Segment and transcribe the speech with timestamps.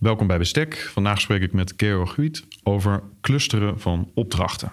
[0.00, 0.90] Welkom bij Bestek.
[0.92, 4.72] Vandaag spreek ik met Georg Huit over clusteren van opdrachten.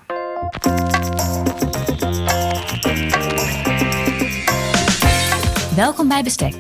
[5.76, 6.56] Welkom bij Bestek,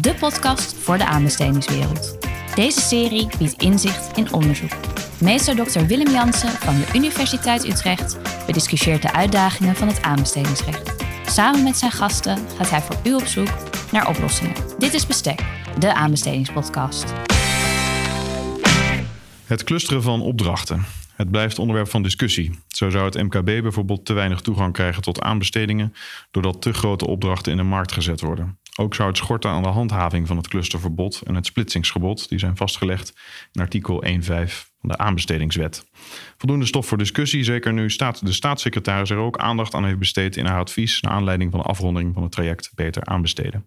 [0.00, 2.18] de podcast voor de aanbestedingswereld.
[2.54, 4.72] Deze serie biedt inzicht in onderzoek.
[5.20, 5.80] Meester Dr.
[5.80, 10.94] Willem Jansen van de Universiteit Utrecht bediscussieert de uitdagingen van het aanbestedingsrecht.
[11.26, 13.50] Samen met zijn gasten gaat hij voor u op zoek
[13.92, 14.54] naar oplossingen.
[14.78, 15.40] Dit is Bestek,
[15.78, 17.29] de aanbestedingspodcast.
[19.50, 20.84] Het clusteren van opdrachten.
[21.16, 22.58] Het blijft onderwerp van discussie.
[22.68, 25.94] Zo zou het MKB bijvoorbeeld te weinig toegang krijgen tot aanbestedingen,
[26.30, 28.58] doordat te grote opdrachten in de markt gezet worden.
[28.76, 32.56] Ook zou het schorten aan de handhaving van het clusterverbod en het splitsingsgebod, die zijn
[32.56, 33.12] vastgelegd
[33.52, 34.20] in artikel 1.5
[34.80, 35.86] van de aanbestedingswet.
[36.36, 40.36] Voldoende stof voor discussie, zeker nu staat de staatssecretaris er ook aandacht aan heeft besteed
[40.36, 43.66] in haar advies naar aanleiding van de afronding van het traject Beter aanbesteden.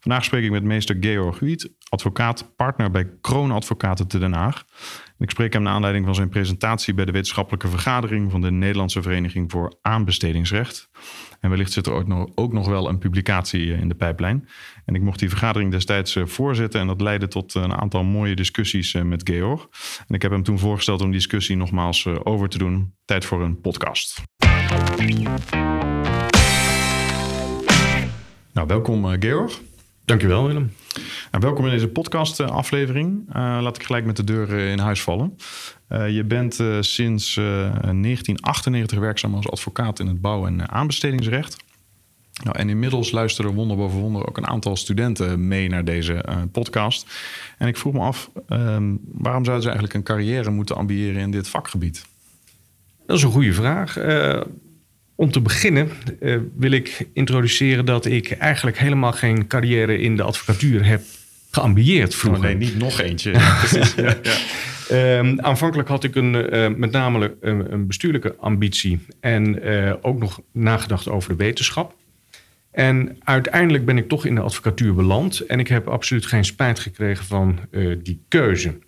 [0.00, 4.64] Vandaag spreek ik met meester Georg Huit, advocaat, partner bij Kroonadvocaten te Den Haag.
[5.18, 9.02] Ik spreek hem naar aanleiding van zijn presentatie bij de wetenschappelijke vergadering van de Nederlandse
[9.02, 10.88] Vereniging voor Aanbestedingsrecht.
[11.40, 14.48] En wellicht zit er ook nog, ook nog wel een publicatie eh, in de pijplijn.
[14.84, 18.34] En ik mocht die vergadering destijds eh, voorzitten en dat leidde tot een aantal mooie
[18.34, 19.68] discussies eh, met Georg.
[20.06, 22.94] En ik heb hem toen voorgesteld om die discussie nogmaals over te doen.
[23.04, 24.22] Tijd voor een podcast.
[28.52, 29.60] Nou, welkom Georg.
[30.04, 30.72] Dankjewel Willem.
[31.30, 33.28] Nou, welkom in deze podcast-aflevering.
[33.28, 35.38] Uh, laat ik gelijk met de deur in huis vallen.
[35.92, 41.56] Uh, je bent sinds 1998 werkzaam als advocaat in het bouw- en aanbestedingsrecht.
[42.44, 47.06] Nou, en inmiddels luisteren wonder boven wonder ook een aantal studenten mee naar deze podcast.
[47.58, 51.30] En ik vroeg me af, ehm, waarom zouden ze eigenlijk een carrière moeten ambiëren in
[51.30, 52.06] dit vakgebied?
[53.06, 53.96] Dat is een goede vraag.
[55.20, 60.22] Om te beginnen uh, wil ik introduceren dat ik eigenlijk helemaal geen carrière in de
[60.22, 61.02] advocatuur heb
[61.50, 62.42] geambieerd vroeger.
[62.42, 63.30] Oh, nee, niet nog eentje.
[63.60, 63.94] Precies.
[63.94, 64.16] ja,
[64.88, 65.18] ja.
[65.18, 70.18] Um, aanvankelijk had ik een, uh, met name een, een, bestuurlijke ambitie en uh, ook
[70.18, 71.94] nog nagedacht over de wetenschap.
[72.70, 76.78] En uiteindelijk ben ik toch in de advocatuur beland en ik heb absoluut geen spijt
[76.78, 77.58] gekregen van
[78.02, 78.78] die keuze.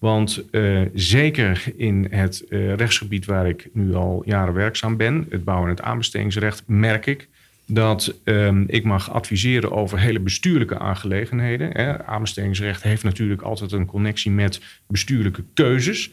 [0.00, 5.44] Want uh, zeker in het uh, rechtsgebied waar ik nu al jaren werkzaam ben, het
[5.44, 7.28] bouwen en het aanbestedingsrecht, merk ik
[7.66, 11.70] dat um, ik mag adviseren over hele bestuurlijke aangelegenheden.
[11.72, 12.04] Hè.
[12.04, 16.10] Aanbestedingsrecht heeft natuurlijk altijd een connectie met bestuurlijke keuzes.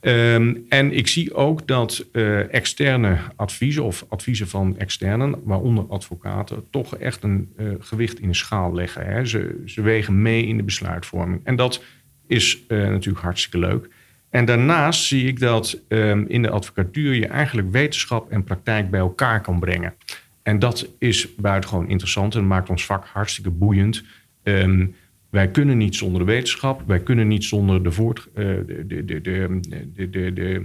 [0.00, 6.64] Um, en ik zie ook dat uh, externe adviezen of adviezen van externen, waaronder advocaten,
[6.70, 7.48] toch echt een
[7.80, 9.06] gewicht in de schaal leggen.
[9.06, 9.26] Hè.
[9.26, 11.40] Ze, ze wegen mee in de besluitvorming.
[11.44, 11.82] En dat
[12.26, 13.88] is uh, natuurlijk hartstikke leuk.
[14.30, 19.00] En daarnaast zie ik dat um, in de advocatuur je eigenlijk wetenschap en praktijk bij
[19.00, 19.94] elkaar kan brengen.
[20.42, 24.02] En dat is buitengewoon interessant en maakt ons vak hartstikke boeiend.
[24.42, 24.94] Um,
[25.30, 29.04] wij kunnen niet zonder de wetenschap, wij kunnen niet zonder de, voort, uh, de, de,
[29.04, 29.60] de,
[29.94, 30.62] de, de, de Ehm,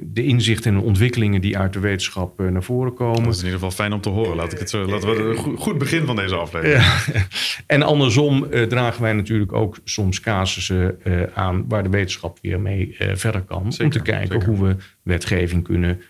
[0.00, 3.22] de inzichten en ontwikkelingen die uit de wetenschap eh, naar voren komen.
[3.22, 4.36] Dat is in ieder geval fijn om te horen.
[4.36, 6.82] Laat ik het zo, laten we een goed begin van deze aflevering.
[6.82, 7.24] Ja.
[7.66, 12.60] En andersom uh, dragen wij natuurlijk ook soms casussen uh, aan waar de wetenschap weer
[12.60, 13.72] mee verder kan.
[13.72, 14.48] Zeker, om te kijken zeker.
[14.48, 16.00] hoe we wetgeving kunnen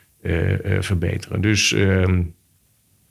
[0.81, 1.41] verbeteren.
[1.41, 2.23] Dus ehm,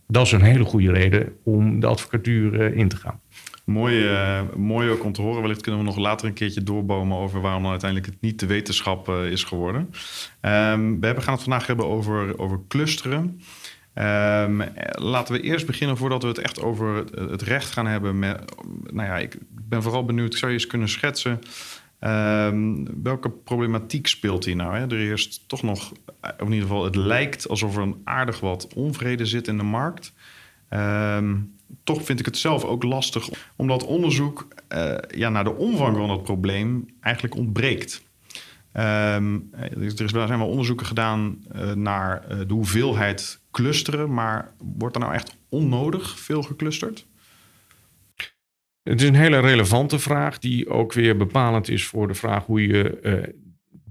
[0.08, 3.20] dat is een hele goede reden om de advocatuur in te gaan.
[3.66, 5.42] Mooi, uh, mooi ook om te horen.
[5.42, 8.46] Wellicht kunnen we nog later een keertje doorbomen over waarom dan uiteindelijk het niet de
[8.46, 9.82] wetenschap uh, is geworden.
[10.42, 13.42] Um, we gaan het vandaag hebben over, over clusteren.
[13.96, 18.20] Um, laten we eerst beginnen voordat we het echt over het recht gaan hebben.
[18.20, 18.56] Met,
[18.92, 21.40] nou ja, ik ben vooral benieuwd, zou je eens kunnen schetsen
[22.06, 24.76] um, welke problematiek speelt hier nou?
[24.76, 24.82] Hè?
[24.82, 28.74] Er is toch nog, of in ieder geval, het lijkt alsof er een aardig wat
[28.74, 30.14] onvrede zit in de markt.
[30.70, 35.98] Um, toch vind ik het zelf ook lastig, omdat onderzoek uh, ja, naar de omvang
[35.98, 38.04] van het probleem eigenlijk ontbreekt.
[38.74, 44.52] Um, er, is, er zijn wel onderzoeken gedaan uh, naar uh, de hoeveelheid clusteren, maar
[44.78, 47.06] wordt er nou echt onnodig veel geclusterd?
[48.84, 52.68] Het is een hele relevante vraag, die ook weer bepalend is voor de vraag hoe
[52.68, 53.34] je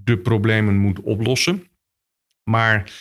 [0.03, 1.67] de problemen moet oplossen.
[2.43, 2.91] Maar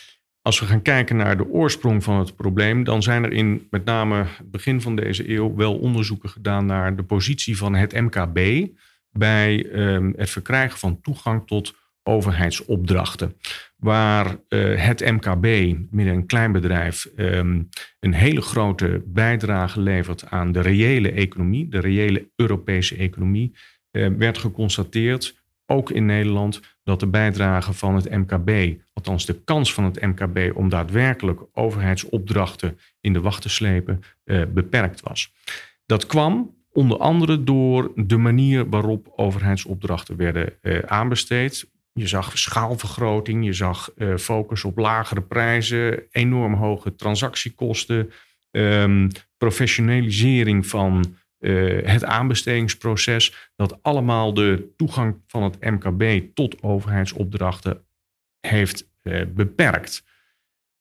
[0.44, 3.84] als we gaan kijken naar de oorsprong van het probleem, dan zijn er in met
[3.84, 8.68] name het begin van deze eeuw wel onderzoeken gedaan naar de positie van het MKB
[9.10, 13.36] bij um, het verkrijgen van toegang tot overheidsopdrachten.
[13.76, 17.68] Waar uh, het MKB, midden een klein bedrijf, um,
[18.00, 23.56] een hele grote bijdrage levert aan de reële economie, de reële Europese economie,
[23.92, 29.74] uh, werd geconstateerd ook in Nederland, dat de bijdrage van het MKB, althans de kans
[29.74, 35.32] van het MKB om daadwerkelijk overheidsopdrachten in de wacht te slepen, eh, beperkt was.
[35.86, 41.70] Dat kwam onder andere door de manier waarop overheidsopdrachten werden uh, aanbesteed.
[41.92, 48.10] Je zag schaalvergroting, je zag uh, focus op lagere prijzen, enorm hoge transactiekosten,
[48.50, 53.50] um, professionalisering van uh, het aanbestedingsproces.
[53.56, 57.84] Dat allemaal de toegang van het MKB tot overheidsopdrachten
[58.40, 58.92] heeft
[59.34, 60.04] beperkt.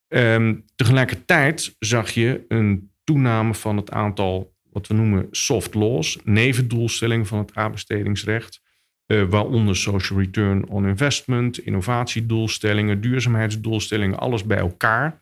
[0.08, 7.26] Um, tegelijkertijd zag je een toename van het aantal wat we noemen soft laws, nevendoelstellingen
[7.26, 8.62] van het aanbestedingsrecht.
[9.08, 15.20] Uh, waaronder social return on investment, innovatiedoelstellingen, duurzaamheidsdoelstellingen, alles bij elkaar.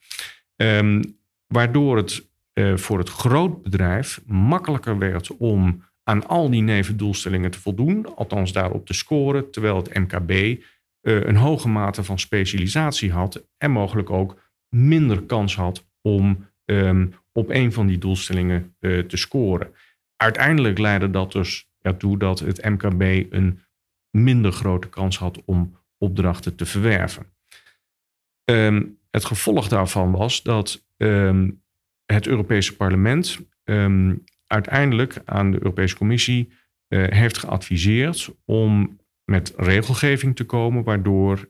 [0.56, 2.30] Um, waardoor het
[2.62, 8.86] uh, voor het grootbedrijf makkelijker werd om aan al die nevendoelstellingen te voldoen, althans daarop
[8.86, 14.40] te scoren, terwijl het MKB eh, een hoge mate van specialisatie had en mogelijk ook
[14.70, 19.74] minder kans had om um, op een van die doelstellingen uh, te scoren.
[20.16, 23.60] Uiteindelijk leidde dat dus ertoe dat het MKB een
[24.18, 27.26] minder grote kans had om opdrachten te verwerven.
[28.52, 31.61] Um, het gevolg daarvan was dat um,
[32.12, 36.52] het Europese parlement um, uiteindelijk aan de Europese Commissie
[36.90, 41.50] uh, heeft geadviseerd om met regelgeving te komen, waardoor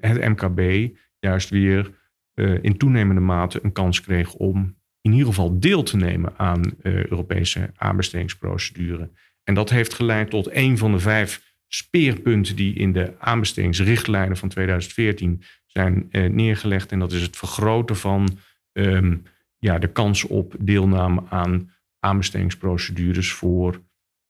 [0.00, 1.90] het MKB juist weer
[2.34, 6.60] uh, in toenemende mate een kans kreeg om in ieder geval deel te nemen aan
[6.82, 9.10] uh, Europese aanbestedingsprocedure.
[9.44, 14.48] En dat heeft geleid tot een van de vijf speerpunten die in de aanbestedingsrichtlijnen van
[14.48, 16.92] 2014 zijn neergelegd.
[16.92, 18.38] En dat is het vergroten van
[18.72, 19.22] um,
[19.64, 21.70] ja, de kans op deelname aan
[22.00, 23.82] aanbestedingsprocedures voor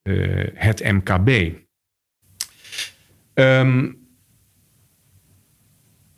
[0.03, 1.53] uh, het MKB.
[3.35, 3.99] Um,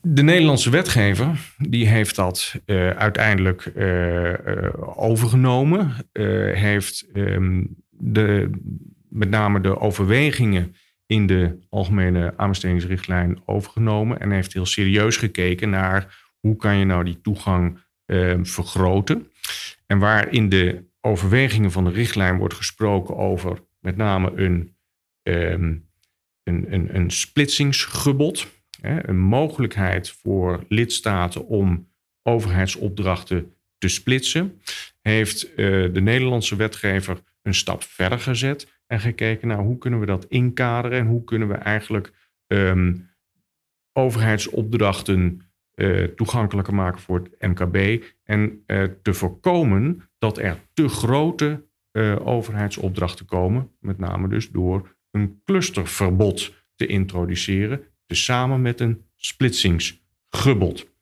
[0.01, 4.35] de Nederlandse wetgever die heeft dat uh, uiteindelijk uh,
[4.95, 5.93] overgenomen.
[6.53, 8.51] heeft um, de,
[9.09, 10.75] met name de overwegingen
[11.07, 14.21] in de algemene aanbestedingsrichtlijn overgenomen.
[14.21, 19.31] En heeft heel serieus gekeken naar hoe kan je nou die toegang ehm, vergroten.
[19.87, 24.77] En waar in de overwegingen van de richtlijn wordt gesproken over met name een,
[25.23, 25.89] um,
[26.43, 28.47] een, een, een splitsingsgebod
[28.81, 31.89] een mogelijkheid voor lidstaten om
[32.23, 34.61] overheidsopdrachten te splitsen,
[35.03, 35.57] heeft eh,
[35.93, 40.99] de Nederlandse wetgever een stap verder gezet en gekeken naar hoe kunnen we dat inkaderen
[40.99, 42.13] en hoe kunnen we eigenlijk
[42.47, 43.11] um,
[43.93, 45.46] overheidsopdrachten
[45.77, 51.65] uh, toegankelijker maken voor het MKB en uh, te voorkomen dat er te grote
[52.25, 57.81] overheidsopdrachten komen, met name dus door een clusterverbod te introduceren
[58.15, 60.95] samen met een splitsingsgebod.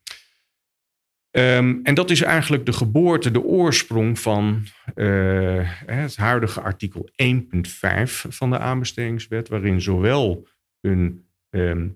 [1.31, 4.63] Um, en dat is eigenlijk de geboorte, de oorsprong van
[5.85, 7.31] het huidige artikel 1.5
[8.11, 10.47] van de aanbestedingswet, waarin zowel
[10.81, 11.93] een um,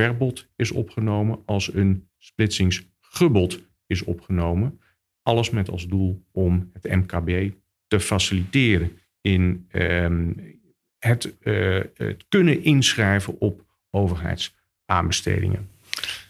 [0.00, 4.80] clusterverbod is opgenomen als een splitsingsgebod is opgenomen.
[5.22, 7.52] Alles met als doel om het MKB
[7.86, 10.58] te faciliteren in um,
[10.98, 15.68] het, uh, het kunnen inschrijven op overheidsaanbestedingen.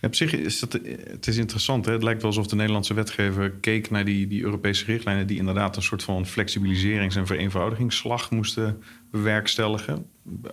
[0.02, 0.72] op zich is dat,
[1.04, 1.84] het is interessant.
[1.84, 1.92] Hè?
[1.92, 5.26] Het lijkt wel alsof de Nederlandse wetgever keek naar die, die Europese richtlijnen...
[5.26, 10.06] die inderdaad een soort van flexibiliserings- en vereenvoudigingsslag moesten bewerkstelligen.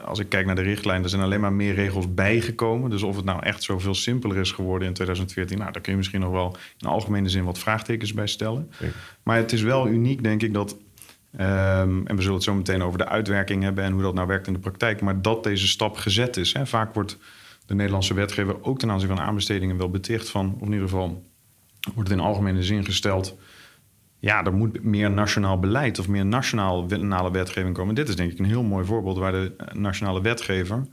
[0.05, 2.89] Als ik kijk naar de richtlijnen, er zijn alleen maar meer regels bijgekomen.
[2.89, 5.57] Dus of het nou echt zoveel simpeler is geworden in 2014...
[5.57, 8.69] nou, daar kun je misschien nog wel in algemene zin wat vraagtekens bij stellen.
[9.23, 10.75] Maar het is wel uniek, denk ik, dat
[11.39, 14.27] Um, en we zullen het zo meteen over de uitwerking hebben en hoe dat nou
[14.27, 15.01] werkt in de praktijk.
[15.01, 16.53] Maar dat deze stap gezet is.
[16.53, 16.65] Hè.
[16.65, 17.17] Vaak wordt
[17.65, 21.23] de Nederlandse wetgever ook ten aanzien van aanbestedingen wel beticht van, of in ieder geval
[21.93, 23.37] wordt het in algemene zin gesteld.
[24.19, 27.95] Ja, er moet meer nationaal beleid of meer nationale wetgeving komen.
[27.95, 30.83] Dit is denk ik een heel mooi voorbeeld waar de nationale wetgever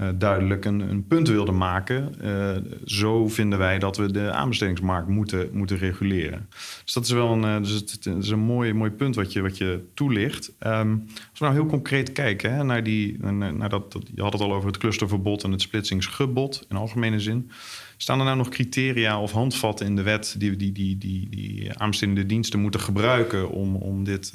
[0.00, 2.14] uh, duidelijk een, een, punt wilde maken.
[2.22, 6.48] Uh, zo vinden wij dat we de aanbestedingsmarkt moeten, moeten reguleren.
[6.84, 9.58] Dus dat is wel een, dus het, is een mooi, mooi punt wat je, wat
[9.58, 10.52] je toelicht.
[10.66, 14.32] Um, als we nou heel concreet kijken hè, naar die, naar, naar dat, je had
[14.32, 17.50] het al over het clusterverbod en het splitsingsgebod in algemene zin.
[18.02, 21.78] Staan er nou nog criteria of handvatten in de wet die die, die, die, die
[21.78, 24.32] aanbestedende diensten moeten gebruiken om, om dit,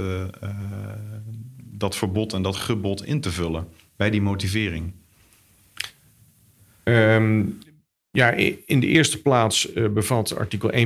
[1.71, 4.91] dat verbod en dat gebod in te vullen bij die motivering?
[6.83, 7.57] Um,
[8.11, 8.31] ja,
[8.65, 10.79] in de eerste plaats uh, bevat artikel 1.5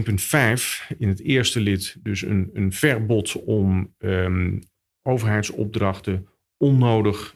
[0.97, 4.63] in het eerste lid dus een, een verbod om um,
[5.01, 7.35] overheidsopdrachten onnodig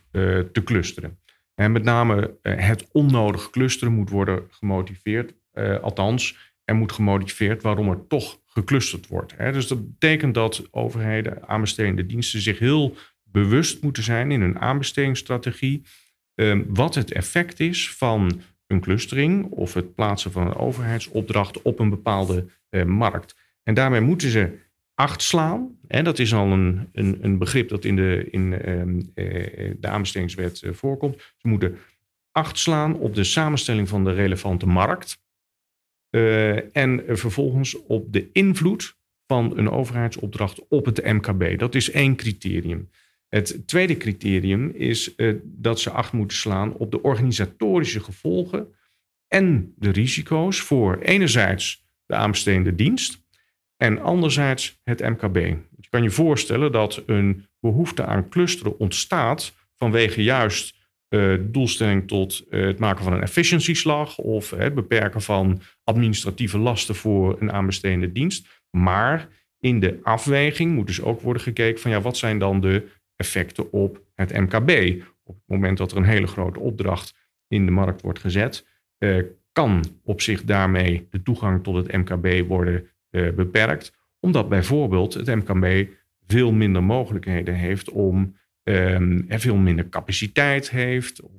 [0.51, 1.17] te clusteren.
[1.55, 5.33] En met name uh, het onnodig clusteren moet worden gemotiveerd.
[5.81, 9.33] althans, er moet gemotiveerd waarom er toch geclusterd wordt.
[9.37, 9.51] Hè.
[9.51, 15.85] Dus dat betekent dat overheden, aanbestedende diensten zich heel bewust moeten zijn in hun aanbestedingsstrategie.
[16.35, 21.79] Ehm, wat het effect is van een clustering of het plaatsen van een overheidsopdracht op
[21.79, 23.35] een bepaalde eh, markt.
[23.63, 24.59] En daarmee moeten ze
[24.95, 25.77] acht slaan.
[25.87, 29.87] En dat is al een, een, een begrip dat in de, in, ehm, eh, de
[29.87, 31.33] aanbestedingswet eh, voorkomt.
[31.37, 31.77] Ze moeten
[32.31, 35.21] acht slaan op de samenstelling van de relevante markt.
[36.15, 38.97] Uh, en vervolgens op de invloed
[39.27, 41.59] van een overheidsopdracht op het MKB.
[41.59, 42.89] Dat is één criterium.
[43.29, 48.67] Het tweede criterium is dat ze acht moeten slaan op de organisatorische gevolgen
[49.27, 53.22] en de risico's voor enerzijds de aanbestedende dienst
[53.83, 55.35] en anderzijds het MKB.
[55.79, 60.75] Je kan je voorstellen dat een behoefte aan clusteren ontstaat vanwege juist
[61.09, 66.95] uh, doelstelling tot uh, het maken van een efficiëntieslag of het beperken van administratieve lasten
[66.95, 68.63] voor een aanbestedende dienst.
[68.69, 69.27] Maar
[69.59, 73.71] in de afweging moet dus ook worden gekeken van ja, wat zijn dan de effecten
[73.71, 75.01] op het MKB?
[75.23, 77.15] Op het moment dat er een hele grote opdracht
[77.47, 78.67] in de markt wordt gezet,
[78.99, 82.87] uh, kan op zich daarmee de toegang tot het MKB worden
[83.35, 85.89] beperkt, omdat bijvoorbeeld het MKB
[86.27, 91.31] veel minder mogelijkheden heeft om um, veel minder capaciteit heeft, of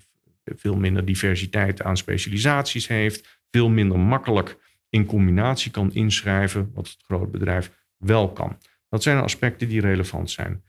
[0.45, 4.57] veel minder diversiteit aan specialisaties heeft, veel minder makkelijk
[4.89, 8.59] in combinatie kan inschrijven, wat het groot bedrijf wel kan.
[8.89, 10.65] Dat zijn aspecten die relevant zijn.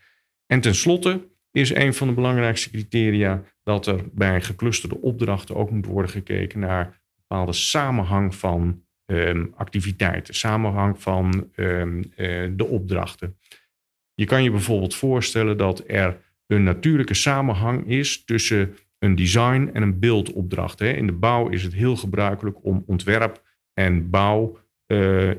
[0.45, 5.85] En tenslotte is een van de belangrijkste criteria dat er bij geclusterde opdrachten ook moet
[5.85, 13.37] worden gekeken naar bepaalde samenhang van um, activiteiten, samenhang van um, uh, de opdrachten.
[14.13, 19.81] Je kan je bijvoorbeeld voorstellen dat er een natuurlijke samenhang is tussen een design en
[19.81, 20.81] een beeldopdracht.
[20.81, 23.43] In de bouw is het heel gebruikelijk om ontwerp
[23.73, 24.57] en bouw
[24.87, 25.31] uh,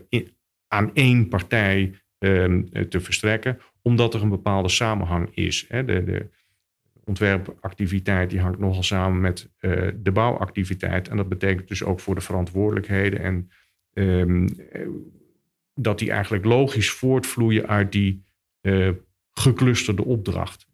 [0.69, 5.65] aan één partij uh, te verstrekken, omdat er een bepaalde samenhang is.
[5.69, 5.85] Hè.
[5.85, 6.29] De, de,
[7.07, 11.09] ontwerpactiviteit die hangt nogal samen met uh, de bouwactiviteit.
[11.09, 13.51] En dat betekent dus ook voor de verantwoordelijkheden en
[13.93, 14.49] um,
[15.75, 18.25] dat die eigenlijk logisch voortvloeien uit die
[18.63, 18.91] uh,
[19.33, 20.67] geclusterde opdracht.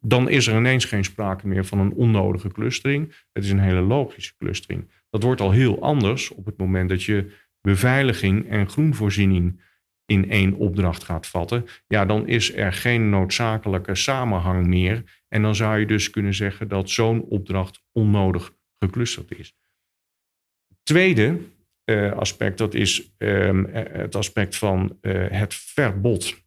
[0.00, 3.14] dan is er ineens geen sprake meer van een onnodige clustering.
[3.32, 4.90] Het is een hele logische clustering.
[5.10, 9.60] Dat wordt al heel anders op het moment dat je beveiliging en groenvoorziening
[10.10, 11.66] in één opdracht gaat vatten.
[11.86, 15.22] Ja, dan is er geen noodzakelijke samenhang meer.
[15.28, 19.54] En dan zou je dus kunnen zeggen dat zo'n opdracht onnodig geclusterd is.
[20.82, 21.38] Tweede
[21.84, 26.38] uh, aspect, dat is um, het aspect van uh, het verbod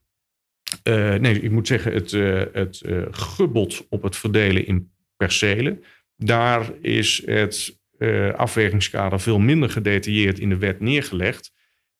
[0.83, 2.11] nee, ik moet zeggen, het,
[2.53, 5.83] het gebod op het verdelen in percelen.
[6.15, 7.79] Daar is het
[8.35, 11.53] afwegingskader veel minder gedetailleerd in de wet neergelegd.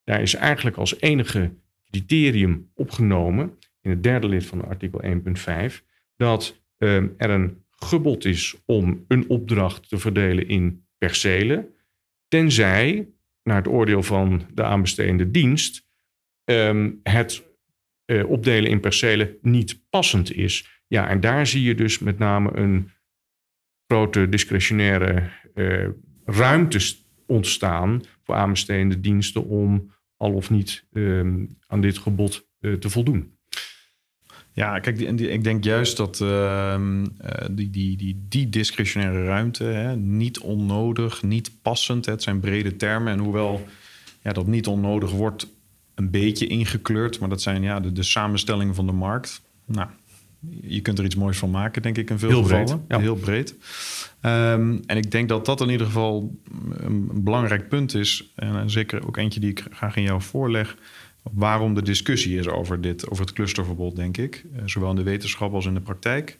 [0.03, 1.51] Daar is eigenlijk als enige
[1.89, 5.81] criterium opgenomen, in het derde lid van artikel 1.5,
[6.15, 11.73] dat ehm, er een gebod is om een opdracht te verdelen in percelen,
[12.27, 13.07] tenzij,
[13.43, 15.87] naar het oordeel van de aanbestedende dienst,
[16.45, 17.43] um, het
[18.05, 20.81] uh, opdelen in percelen niet passend is.
[20.87, 22.89] Ja, en daar zie je dus met name een
[23.87, 25.87] grote discretionaire uh,
[26.25, 26.95] ruimte
[27.27, 33.31] ontstaan voor aanbestedende diensten om al of niet uh, aan dit gebod uh, te voldoen.
[34.55, 36.81] Ja, kijk, die, ik denk juist dat uh,
[37.51, 42.75] die, die, die, die discretionaire ruimte, hè, niet onnodig, niet passend, hè, het zijn brede
[42.75, 43.13] termen.
[43.13, 43.67] En hoewel
[44.23, 45.47] ja, dat niet onnodig wordt,
[45.95, 47.19] een beetje ingekleurd.
[47.19, 49.41] Maar dat zijn ja, de, de samenstellingen van de markt.
[49.65, 49.87] Nou,
[50.61, 52.65] je kunt er iets moois van maken, denk ik, in veel heel gevallen.
[52.65, 52.99] Breed, ja.
[52.99, 53.55] Heel breed.
[54.21, 56.39] Um, en ik denk dat dat in ieder geval
[56.77, 58.31] een belangrijk punt is.
[58.35, 60.77] En zeker ook eentje die ik graag in jou voorleg.
[61.31, 64.45] Waarom de discussie is over dit, over het clusterverbod, denk ik.
[64.55, 66.37] Uh, zowel in de wetenschap als in de praktijk.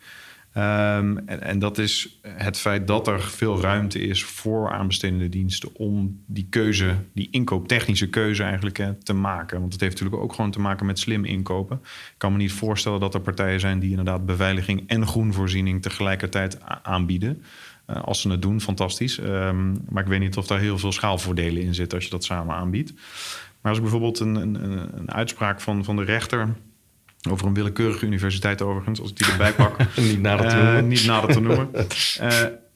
[0.58, 5.76] Um, en, en, dat is het feit dat er veel ruimte is voor aanbestedende diensten
[5.76, 9.60] om die keuze, die inkooptechnische keuze eigenlijk hè, te maken.
[9.60, 11.80] Want het heeft natuurlijk ook gewoon te maken met slim inkopen.
[11.84, 16.58] Ik kan me niet voorstellen dat er partijen zijn die inderdaad beveiliging en groenvoorziening tegelijkertijd
[16.84, 17.44] aanbieden.
[17.90, 19.18] Uh, als ze het doen, fantastisch.
[19.18, 22.24] Um, maar ik weet niet of daar heel veel schaalvoordelen in zitten als je dat
[22.24, 22.94] samen aanbiedt.
[23.62, 24.64] Maar als ik bijvoorbeeld een, een,
[24.98, 26.50] een uitspraak van, van de rechter
[27.30, 29.78] over een willekeurige universiteit overigens, als ik die erbij pak.
[29.96, 30.84] niet nader te noemen.
[30.84, 31.70] Uh, niet nader te noemen.
[31.74, 32.30] Uh,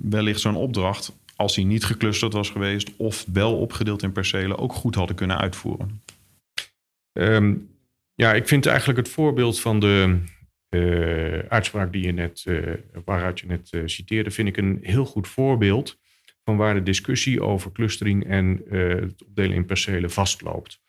[0.00, 4.72] wellicht zo'n opdracht als hij niet geclusterd was geweest of wel opgedeeld in percelen, ook
[4.72, 6.02] goed hadden kunnen uitvoeren?
[7.12, 7.54] Ehm,
[8.14, 10.18] ja, ik vind eigenlijk het voorbeeld van de
[10.70, 15.04] uh, uitspraak die je net, uh, waaruit je net uh, citeerde, vind ik een heel
[15.04, 15.98] goed voorbeeld
[16.44, 20.80] van waar de discussie over clustering en het opdelen in percelen vastloopt.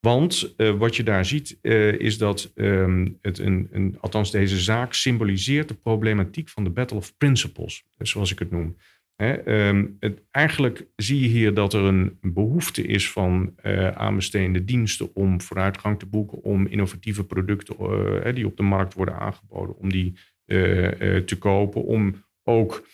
[0.00, 1.58] Want wat je daar ziet
[1.98, 6.96] is dat um, het een, een, althans deze zaak symboliseert de problematiek van de Battle
[6.96, 8.76] of Principles, zoals ik het noem.
[9.16, 9.86] Ehm,
[10.30, 15.98] eigenlijk zie je hier dat er een behoefte is van uh, aanbestedende diensten om vooruitgang
[15.98, 21.16] te boeken, om innovatieve producten uh, die op de markt worden aangeboden, om die uh,
[21.16, 22.88] te kopen, om ook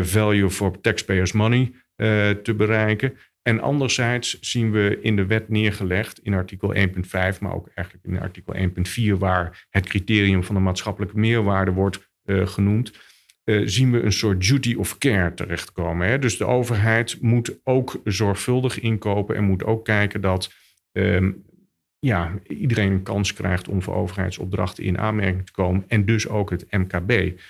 [0.00, 1.72] value for taxpayers money
[2.42, 3.16] te bereiken.
[3.42, 8.20] En anderzijds zien we in de wet neergelegd, in artikel 1.5, maar ook eigenlijk in
[8.20, 8.54] artikel
[9.14, 12.92] 1.4, waar het criterium van de maatschappelijke meerwaarde wordt genoemd
[13.44, 16.08] uh, zien we een soort duty of care terechtkomen.
[16.08, 16.18] Hè?
[16.18, 20.52] Dus de overheid moet ook zorgvuldig inkopen en moet ook kijken dat
[20.92, 21.44] um,
[21.98, 26.50] ja, iedereen een kans krijgt om voor overheidsopdrachten in aanmerking te komen en dus ook
[26.50, 27.40] het MKB.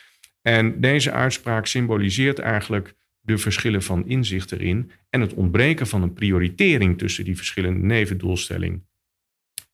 [0.43, 6.13] En deze uitspraak symboliseert eigenlijk de verschillen van inzicht erin en het ontbreken van een
[6.13, 8.87] prioritering tussen die verschillende nevendoelstellingen.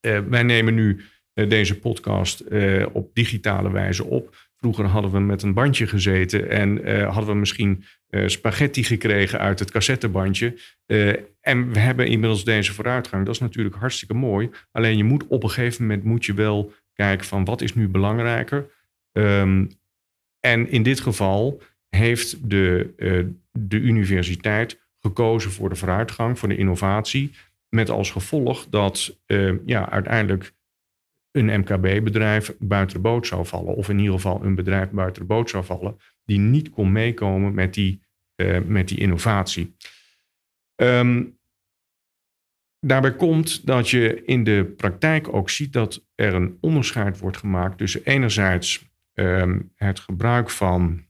[0.00, 1.00] Uh, wij nemen nu
[1.34, 2.44] uh, deze podcast
[2.92, 4.47] op digitale wijze op.
[4.60, 9.38] Vroeger hadden we met een bandje gezeten en uh, hadden we misschien uh, spaghetti gekregen
[9.38, 10.58] uit het cassettebandje.
[10.86, 13.24] Uh, en we hebben inmiddels deze vooruitgang.
[13.24, 14.50] Dat is natuurlijk hartstikke mooi.
[14.72, 17.88] Alleen je moet op een gegeven moment moet je wel kijken van wat is nu
[17.88, 18.70] belangrijker.
[19.12, 19.68] Um,
[20.40, 22.94] en in dit geval heeft de,
[23.52, 27.32] de universiteit gekozen voor de vooruitgang, voor de innovatie.
[27.68, 29.18] Met als gevolg dat
[29.64, 30.52] ja, uiteindelijk
[31.38, 33.74] een MKB-bedrijf buiten de boot zou vallen.
[33.74, 35.96] Of in ieder geval een bedrijf buiten de boot zou vallen.
[36.24, 38.00] Die niet kon meekomen met die,
[38.36, 39.76] uh, met die innovatie.
[40.82, 41.38] Um,
[42.80, 47.78] daarbij komt dat je in de praktijk ook ziet dat er een onderscheid wordt gemaakt
[47.78, 51.06] tussen enerzijds um, het gebruik van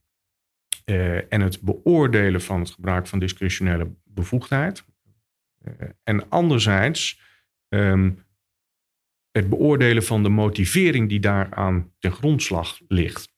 [0.84, 4.84] uh, en het beoordelen van het gebruik van discretionele bevoegdheid.
[5.64, 7.20] Uh, en anderzijds
[7.68, 8.26] um,
[9.38, 13.30] het beoordelen van de motivering die daaraan ten grondslag ligt.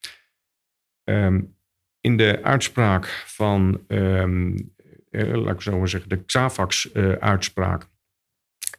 [1.04, 1.56] Um,
[2.00, 4.72] in de uitspraak van, um,
[5.10, 7.88] eh, laat ik zo maar zeggen, de Xavax-uitspraak,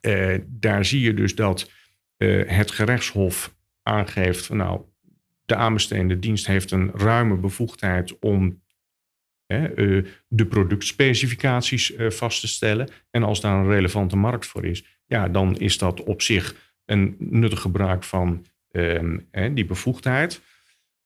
[0.01, 1.71] uh, uh, daar zie je dus dat
[2.45, 4.81] het gerechtshof aangeeft van nou,
[5.45, 8.61] de aanbestedende dienst heeft een ruime bevoegdheid om
[10.27, 12.89] de productspecificaties vast te stellen.
[13.09, 17.15] En als daar een relevante markt voor is, ja, dan is dat op zich een
[17.19, 20.41] nuttig gebruik van um, die bevoegdheid.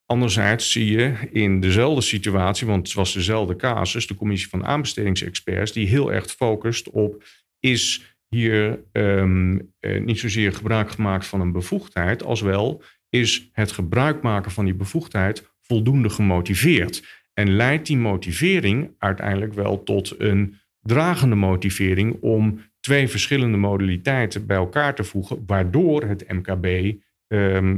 [0.06, 5.72] Anderzijds zie je in dezelfde situatie, want het was dezelfde casus, de commissie van aanbestedingsexperts,
[5.72, 7.24] die heel erg focust op:
[7.60, 14.22] is hier um, niet zozeer gebruik gemaakt van een bevoegdheid, als wel is het gebruik
[14.22, 17.24] maken van die bevoegdheid voldoende gemotiveerd.
[17.34, 24.58] En leidt die motivering uiteindelijk wel tot een dragende motivering om twee verschillende modaliteiten bij
[24.58, 27.78] elkaar te voegen, waardoor het MKB um, ehm,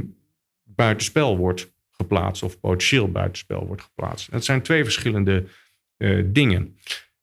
[0.64, 4.30] buitenspel wordt geplaatst of potentieel buitenspel wordt geplaatst.
[4.30, 5.44] Dat zijn twee verschillende
[5.98, 6.76] uh, dingen.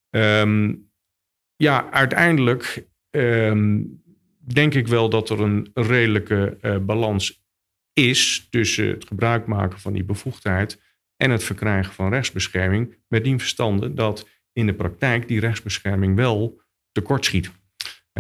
[0.10, 0.90] Um,
[1.56, 4.02] ja, uiteindelijk um,
[4.38, 7.44] denk ik wel dat er een redelijke uh, balans
[7.94, 10.82] is tussen het gebruik maken van die bevoegdheid
[11.18, 16.62] en het verkrijgen van rechtsbescherming, met die verstande dat in de praktijk die rechtsbescherming wel
[16.92, 17.52] tekortschiet.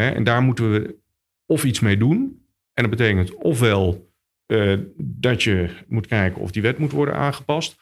[0.03, 0.95] En daar moeten we
[1.45, 2.43] of iets mee doen.
[2.73, 4.12] En dat betekent ofwel
[4.47, 7.75] uh, dat je moet kijken of die wet moet worden aangepast,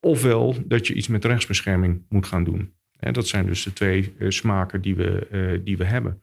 [0.00, 2.72] ofwel dat je iets met rechtsbescherming moet gaan doen.
[2.98, 6.20] En dat zijn dus de twee uh, smaken die we, uh, die we hebben.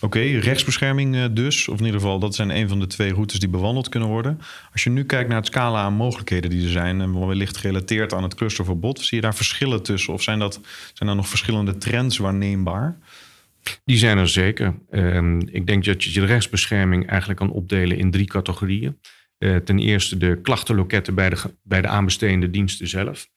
[0.00, 1.68] Oké, rechtsbescherming eh, dus.
[1.68, 4.38] Of in ieder geval, dat zijn een van de twee routes die bewandeld kunnen worden.
[4.72, 7.00] Als je nu kijkt naar het scala aan mogelijkheden die er zijn...
[7.00, 9.00] en wellicht gerelateerd aan het clusterverbod...
[9.00, 10.12] zie je daar verschillen tussen?
[10.12, 10.60] Of zijn, dat,
[10.92, 12.98] zijn er nog verschillende trends waarneembaar?
[13.84, 14.74] Die zijn er zeker.
[14.90, 18.98] Ehm, ik denk dat je de rechtsbescherming eigenlijk kan opdelen in drie categorieën.
[19.38, 23.28] Uh, ten eerste de klachtenloketten bij de, bij de aanbestedende diensten zelf.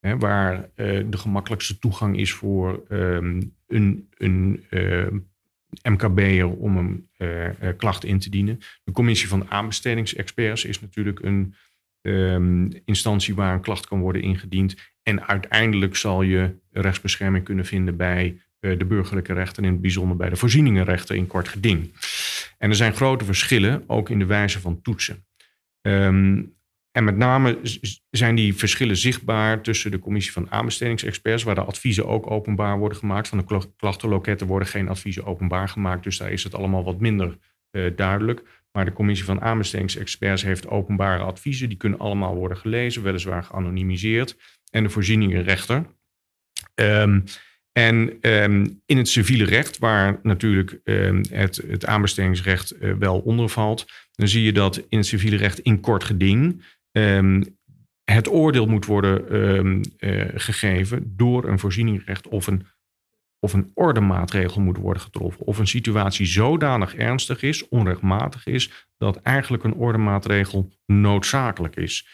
[0.00, 5.06] Hè, waar uh, de gemakkelijkste toegang is voor um, een, een uh,
[5.82, 7.08] MKB'er om een
[7.76, 8.58] klacht in te dienen.
[8.84, 11.54] De commissie van aanbestedingsexperts is natuurlijk een
[12.02, 14.76] um, instantie waar een klacht kan worden ingediend.
[15.02, 20.28] En uiteindelijk zal je rechtsbescherming kunnen vinden bij de burgerlijke rechten, in het bijzonder bij
[20.28, 21.92] de voorzieningenrechten in kort geding.
[22.58, 25.26] En er zijn grote verschillen, ook in de wijze van toetsen.
[25.82, 26.54] Um,
[26.96, 27.58] en met name
[28.10, 32.98] zijn die verschillen zichtbaar tussen de commissie van aanbestedingsexperts, waar de adviezen ook openbaar worden
[32.98, 33.28] gemaakt.
[33.28, 37.38] Van de klachtenloketten worden geen adviezen openbaar gemaakt, dus daar is het allemaal wat minder
[37.70, 38.42] uh, duidelijk.
[38.72, 44.36] Maar de commissie van aanbestedingsexperts heeft openbare adviezen, die kunnen allemaal worden gelezen, weliswaar geanonimiseerd.
[44.70, 45.86] En de voorzieningenrechter.
[46.74, 47.24] Um,
[47.76, 53.48] en um, in het civiele recht, waar natuurlijk um, het, het aanbestedingsrecht uh, wel onder
[53.48, 57.58] valt, dan zie je dat in het civiele recht in kort geding um,
[58.04, 59.32] het oordeel moet worden
[59.98, 62.66] uh, gegeven door een voorzieningsrecht of een,
[63.38, 65.46] of een ordemaatregel moet worden getroffen.
[65.46, 72.08] Of een situatie zodanig ernstig is, onrechtmatig is, dat eigenlijk een ordemaatregel noodzakelijk is.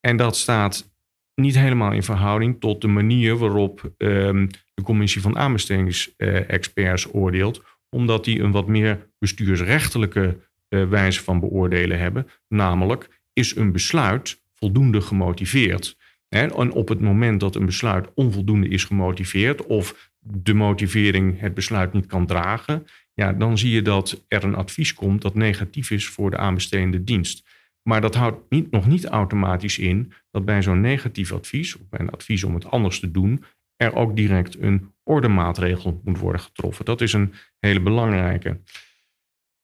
[0.00, 0.91] En dat staat
[1.34, 8.24] niet helemaal in verhouding tot de manier waarop um, de commissie van aanbestedingsexperts oordeelt, omdat
[8.24, 12.26] die een wat meer bestuursrechtelijke uh, wijze van beoordelen hebben.
[12.48, 15.96] Namelijk, is een besluit voldoende gemotiveerd?
[16.28, 21.92] En op het moment dat een besluit onvoldoende is gemotiveerd of de motivering het besluit
[21.92, 26.06] niet kan dragen, ja, dan zie je dat er een advies komt dat negatief is
[26.06, 27.51] voor de aanbestedende dienst.
[27.82, 32.00] Maar dat houdt niet, nog niet automatisch in dat bij zo'n negatief advies, of bij
[32.00, 33.44] een advies om het anders te doen,
[33.76, 36.84] er ook direct een ordemaatregel moet worden getroffen.
[36.84, 38.60] Dat is een hele belangrijke.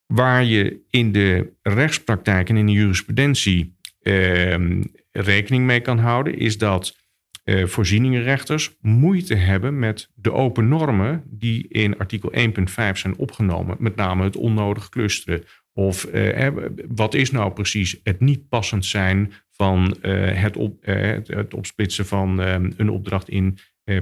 [0.07, 6.59] Waar je in de rechtspraktijk en in de jurisprudentie eh, rekening mee kan houden, is
[6.59, 6.97] dat
[7.45, 13.77] eh, voorzieningenrechters moeite hebben met de open normen die in artikel 1.5 zijn opgenomen.
[13.79, 15.45] Met name het onnodig clusteren.
[15.79, 16.49] Of eh,
[16.89, 22.39] wat is nou precies het niet passend zijn van het, op, het, het, opsplitsen van
[22.39, 23.59] een opdracht in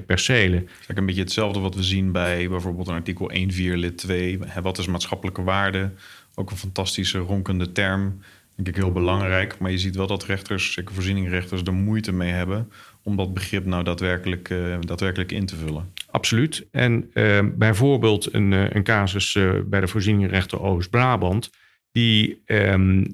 [0.06, 0.58] percelen.
[0.58, 4.38] Het is een beetje hetzelfde wat we zien bij bijvoorbeeld een artikel 1.4 lid 2.
[4.62, 5.90] Wat is maatschappelijke waarde?
[6.34, 8.20] Ook een fantastische ronkende term.
[8.54, 9.58] Denk ik heel belangrijk.
[9.58, 13.64] Maar je ziet wel dat rechters, zeker voorzieningrechters, er moeite mee hebben om dat begrip
[13.64, 15.92] nou daadwerkelijk, uh, daadwerkelijk in te vullen.
[16.10, 16.66] Absoluut.
[16.70, 21.50] En uh, bijvoorbeeld een, een casus bij de voorzieningrechter Oost-Brabant
[21.96, 23.04] die ehm,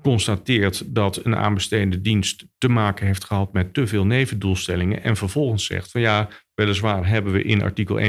[0.00, 5.64] constateert dat een aanbestedende dienst te maken heeft gehad met te veel nevendoelstellingen en vervolgens
[5.64, 8.06] zegt van ja, weliswaar hebben we in artikel 1.5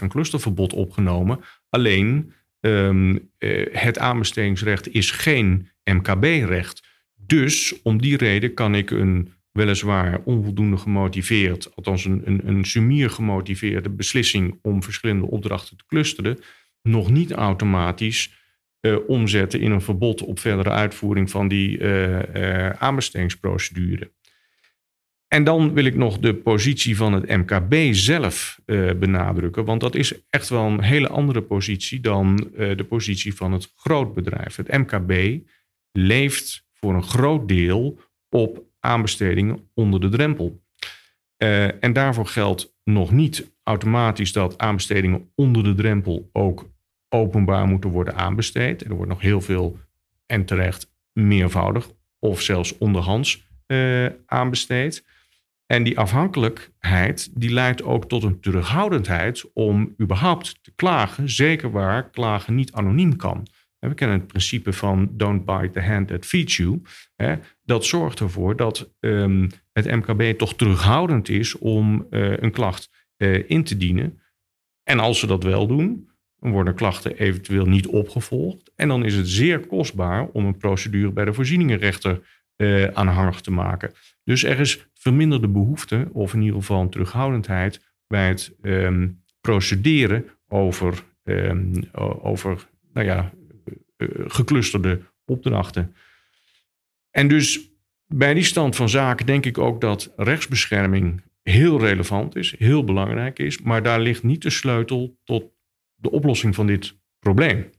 [0.00, 6.86] een clusterverbod opgenomen, alleen um, uh, het aanbestedingsrecht is geen MKB-recht.
[7.14, 13.10] Dus om die reden kan ik een weliswaar onvoldoende gemotiveerd, althans een, een, een sumier
[13.10, 16.38] gemotiveerde beslissing om verschillende opdrachten te clusteren,
[16.82, 18.42] nog niet automatisch
[18.84, 24.12] uh, omzetten in een verbod op verdere uitvoering van die uh, uh, aanbestedingsprocedure.
[25.28, 28.60] En dan wil ik nog de positie van het MKB zelf
[28.96, 33.72] benadrukken, want dat is echt wel een hele andere positie dan de positie van het
[33.76, 34.56] grootbedrijf.
[34.56, 35.40] Het MKB
[35.92, 40.62] leeft voor een groot deel op aanbestedingen onder de drempel.
[41.80, 46.73] en daarvoor geldt nog niet automatisch dat aanbestedingen onder de drempel ook
[47.14, 48.84] openbaar moeten worden aanbesteed.
[48.84, 49.78] Er wordt nog heel veel
[50.26, 55.04] en terecht meervoudig of zelfs onderhands uh, aanbesteed.
[55.66, 62.10] En die afhankelijkheid die leidt ook tot een terughoudendheid om überhaupt te klagen, zeker waar
[62.10, 63.46] klagen niet anoniem kan.
[63.78, 66.82] We kennen het principe van don't bite the hand that feeds you.
[67.64, 72.90] Dat zorgt ervoor dat um, het MKB toch terughoudend is om uh, een klacht
[73.46, 74.20] in te dienen.
[74.82, 76.08] En als ze dat wel doen,
[76.50, 78.72] worden klachten eventueel niet opgevolgd.
[78.76, 82.20] En dan is het zeer kostbaar om een procedure bij de voorzieningenrechter
[82.56, 83.92] uh, aanhangig te maken.
[84.24, 90.24] Dus er is verminderde behoefte, of in ieder geval een terughoudendheid, bij het um, procederen
[90.48, 91.72] over, um,
[92.22, 93.32] over nou ja,
[93.96, 95.94] uh, geclusterde opdrachten.
[97.10, 97.70] En dus
[98.06, 103.38] bij die stand van zaken denk ik ook dat rechtsbescherming heel relevant is, heel belangrijk
[103.38, 105.53] is, maar daar ligt niet de sleutel tot
[106.04, 107.70] de oplossing van dit probleem.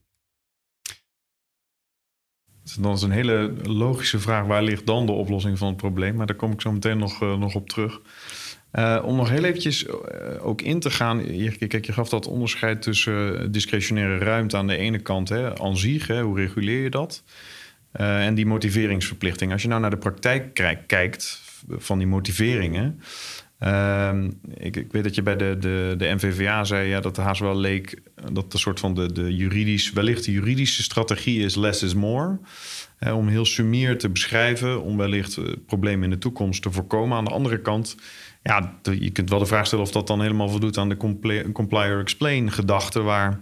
[2.79, 6.15] Dan is een hele logische vraag: waar ligt dan de oplossing van het probleem?
[6.15, 8.01] Maar daar kom ik zo meteen nog, uh, nog op terug.
[8.73, 9.91] Uh, om nog heel eventjes uh,
[10.39, 11.37] ook in te gaan.
[11.37, 15.77] Je, kijk, je gaf dat onderscheid tussen discretionaire ruimte aan de ene kant, hè, aan
[15.77, 17.23] zich, hoe reguleer je dat?
[17.91, 19.51] En die motiveringsverplichting.
[19.51, 20.53] Als je nou naar de praktijk
[20.87, 23.01] kijkt van die motiveringen.
[23.59, 27.41] Ehm, ik, ik, weet dat je bij de, de, de zei ja, dat de haast
[27.41, 31.83] wel leek dat de soort van de, de juridisch, wellicht de juridische strategie is less
[31.83, 32.39] is more.
[32.99, 37.17] om heel sumier te beschrijven, om wellicht uh, problemen in de toekomst te voorkomen.
[37.17, 37.95] Aan de andere kant,
[38.43, 40.97] ja, je kunt wel de vraag stellen of dat dan helemaal voldoet aan de
[41.51, 43.39] comply, or explain gedachte, waar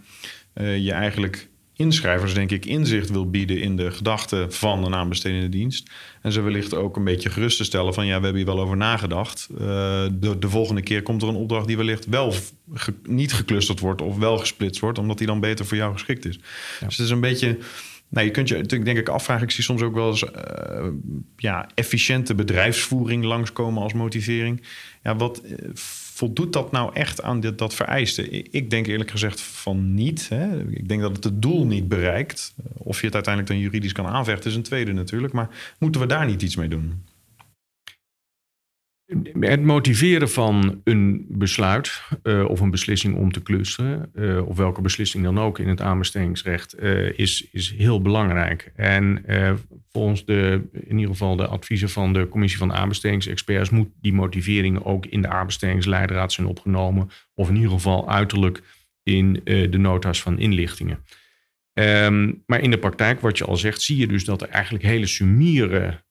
[0.54, 5.50] uh, je eigenlijk inschrijvers, denk ik, inzicht wil bieden in de gedachten van een aanbestedende
[5.50, 5.90] dienst.
[6.22, 8.64] En ze wellicht ook een beetje gerust te stellen van ja, we hebben hier wel
[8.64, 9.48] over nagedacht.
[9.52, 9.60] Uh,
[10.12, 12.34] de, de, volgende keer komt er een opdracht die wellicht wel
[13.04, 16.40] niet geclusterd wordt of wel gesplitst wordt, omdat die dan beter voor jou geschikt is.
[16.80, 17.58] Dus het is een beetje.
[18.10, 19.44] Nou, je kunt je natuurlijk denk ik afvragen.
[19.44, 20.88] Ik zie soms ook wel eens uh,
[21.38, 24.64] ja, efficiënte bedrijfsvoering langskomen als motivering.
[25.04, 25.70] Ja, wat uh,
[26.14, 28.30] voldoet dat nou echt aan dit, dat vereiste?
[28.30, 30.30] Ik denk eerlijk gezegd van niet.
[30.30, 30.70] Hè.
[30.70, 32.54] Ik denk dat het het doel niet bereikt.
[32.74, 35.34] Of je het uiteindelijk dan juridisch kan aanvechten is een tweede natuurlijk.
[35.34, 37.04] Maar moeten we daar niet iets mee doen?
[39.40, 44.82] Het motiveren van een besluit uh, of een beslissing om te clusteren, uh, of welke
[44.82, 48.72] beslissing dan ook in het aanbestedingsrecht, uh, is, is heel belangrijk.
[48.76, 49.26] En
[49.92, 54.84] volgens de, in ieder geval de adviezen van de Commissie van Aanbestedingsexperts moet die motivering
[54.84, 58.62] ook in de aanbestedingsleidraad zijn opgenomen, of in ieder geval uiterlijk
[59.04, 61.00] in de nota's van inlichtingen.
[61.74, 64.84] Um, maar in de praktijk, wat je al zegt, zie je dus dat er eigenlijk
[64.84, 66.04] hele sumiere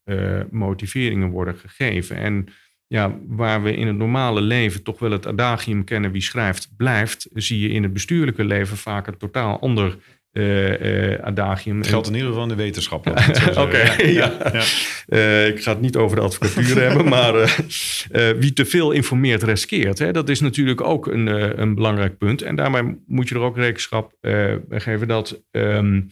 [0.51, 2.17] motiveringen worden gegeven.
[2.17, 2.47] En
[2.93, 7.29] ja, waar we in het normale leven toch wel het adagium kennen wie schrijft blijft,
[7.35, 9.97] zie je in het bestuurlijke leven vaak een totaal ander
[10.33, 11.79] uh, uh, adagium.
[11.79, 13.07] Het geldt in ieder geval in de wetenschap.
[13.65, 14.33] Oké, ja.
[14.53, 14.65] ja.
[15.09, 17.57] Uh, ik ga het niet over de advocatuur hebben, maar
[18.39, 19.99] wie te veel informeert, riskeert.
[19.99, 20.13] Hè?
[20.13, 21.27] Dat is natuurlijk ook een,
[21.61, 22.43] een belangrijk punt.
[22.43, 24.13] En daarmee moet je er ook rekenschap
[24.69, 26.11] geven dat um,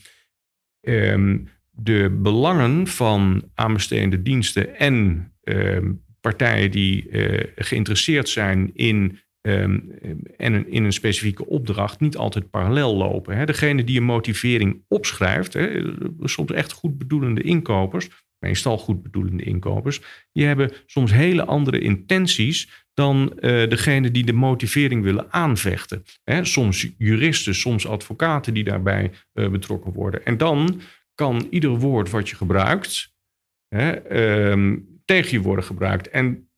[0.80, 9.92] um, de belangen van aanbestedende diensten en um, partijen die uh, geïnteresseerd zijn in, um,
[10.36, 13.36] en in een specifieke opdracht niet altijd parallel lopen.
[13.36, 13.44] Hè.
[13.44, 15.82] Degene die een motivering opschrijft, hè,
[16.22, 20.00] soms echt goed bedoelende inkopers, meestal goed bedoelende inkopers,
[20.32, 26.04] die hebben soms hele andere intenties dan uh, degene die de motivering willen aanvechten.
[26.24, 30.24] Hè, soms juristen, soms advocaten die daarbij uh, betrokken worden.
[30.24, 30.80] En dan
[31.14, 33.14] kan ieder woord wat je gebruikt,
[34.08, 36.08] um, tegen je worden gebruikt.
[36.08, 36.50] En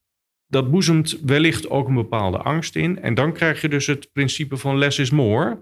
[0.46, 3.00] dat boezemt wellicht ook een bepaalde angst in.
[3.00, 5.58] En dan krijg je dus het principe van less is more.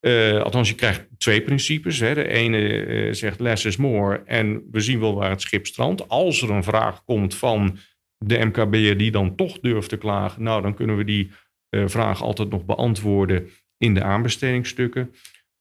[0.00, 1.98] Uh, althans, je krijgt twee principes.
[1.98, 2.14] Hè.
[2.14, 6.08] De ene uh, zegt less is more en we zien wel waar het schip strandt.
[6.08, 7.78] Als er een vraag komt van
[8.16, 11.30] de MKB'er die dan toch durft te klagen, nou dan kunnen we die
[11.70, 15.14] uh, vraag altijd nog beantwoorden in de aanbestedingsstukken.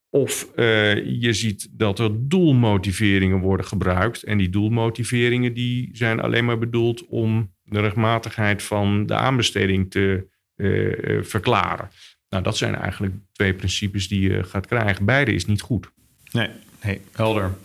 [0.09, 4.23] Of uh, je ziet dat er doelmotiveringen worden gebruikt.
[4.23, 10.27] En die doelmotiveringen die zijn alleen maar bedoeld om de rechtmatigheid van de aanbesteding te
[10.55, 11.89] uh, verklaren.
[12.29, 15.05] Nou, dat zijn eigenlijk twee principes die je gaat krijgen.
[15.05, 15.91] Beide is niet goed.
[16.31, 16.49] Nee,
[16.83, 17.57] nee helder.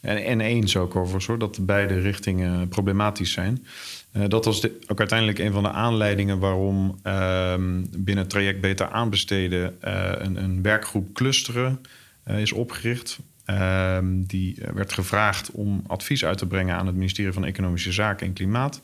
[0.00, 3.66] En, en eens ook overigens hoor, dat beide richtingen problematisch zijn.
[4.16, 7.54] Uh, dat was ook uiteindelijk een van de aanleidingen waarom uh,
[7.96, 11.80] binnen traject Beter Aanbesteden uh, een, een, werkgroep clusteren
[12.26, 13.18] uh, is opgericht.
[13.44, 18.26] Ehm, die werd gevraagd om advies uit te brengen aan het ministerie van Economische Zaken
[18.26, 18.80] en Klimaat.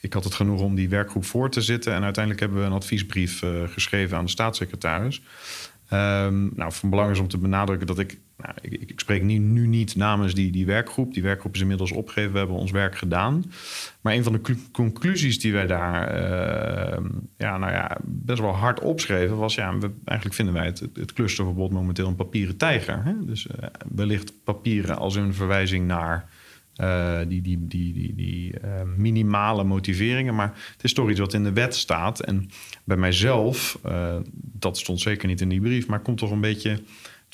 [0.00, 2.72] Ik had het genoeg om die werkgroep voor te zitten en uiteindelijk hebben we een
[2.72, 5.22] adviesbrief geschreven aan de staatssecretaris.
[5.92, 9.66] Um, nou, van belang is om te benadrukken dat ik, nou, ik, spreek nu, nu
[9.66, 11.14] niet namens die, die werkgroep.
[11.14, 13.44] Die werkgroep is inmiddels opgegeven, we hebben ons werk gedaan.
[14.00, 17.04] Maar een van de conclusies die wij daar uh,
[17.36, 19.54] ja, nou ja, best wel hard opschreven was...
[19.54, 23.04] ja, we, eigenlijk vinden wij het, het clusterverbod momenteel een papieren tijger.
[23.04, 23.12] Hè?
[23.20, 23.52] Dus uh,
[23.94, 26.28] wellicht papieren als een verwijzing naar...
[26.80, 30.34] Uh, die, die, die, die, die uh, minimale motiveringen.
[30.34, 32.20] Maar het is toch iets wat in de wet staat.
[32.20, 32.50] En
[32.84, 36.80] bij mijzelf, uh, dat stond zeker niet in die brief, maar komt toch een beetje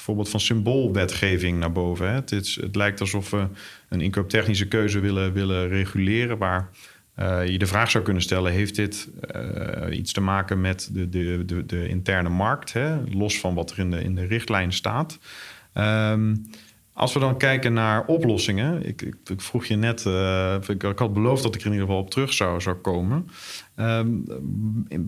[0.09, 2.09] voorbeeld van symboolwetgeving naar boven.
[2.09, 2.15] Hè?
[2.15, 3.47] Het, het lijkt alsof we
[3.89, 6.71] een inkooptechnische keuze willen, willen reguleren, waar
[7.45, 9.09] je de vraag zou kunnen stellen: heeft dit
[9.91, 13.01] iets te maken met de, de, de, de interne markt, hè?
[13.05, 15.19] los van wat er in de, in de richtlijn staat?
[15.75, 16.47] Um,
[16.99, 18.87] Als we dan kijken naar oplossingen.
[18.87, 22.03] Ik, ik, vroeg je net, uh, ik, had beloofd dat ik er in ieder geval
[22.03, 23.29] op terug zou, zou komen.
[23.77, 24.25] Um,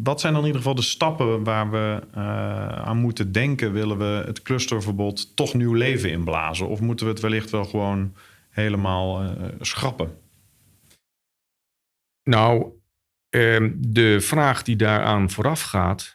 [0.03, 3.73] wat zijn dan in ieder geval de stappen waar we uh, aan moeten denken?
[3.73, 6.69] Willen we het clusterverbod toch nieuw leven inblazen?
[6.69, 8.15] Of moeten we het wellicht wel gewoon
[8.51, 10.19] helemaal uh, schrappen?
[12.23, 12.67] Nou,
[13.31, 16.15] um, de vraag die daaraan vooraf gaat,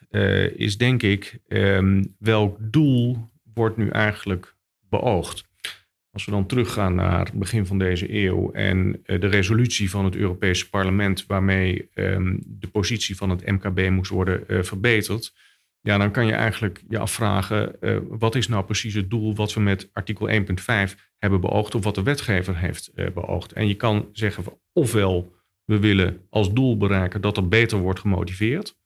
[0.56, 4.56] is denk ik: um, welk doel wordt nu eigenlijk
[4.90, 5.54] beoogd?
[6.16, 10.06] Als we dan teruggaan naar het begin van deze eeuw en uh, de resolutie van
[10.06, 15.34] het Europese parlement waarmee um, de positie van het MKB moest worden uh, verbeterd,
[15.82, 19.54] ja, dan kan je eigenlijk je afvragen, uh, wat is nou precies het doel wat
[19.54, 20.36] we met artikel 1.5
[21.18, 23.54] hebben beoogd of wat de wetgever heeft beoogd.
[23.54, 28.78] En je kan zeggen, ofwel we willen als doel bereiken dat er beter wordt gemotiveerd.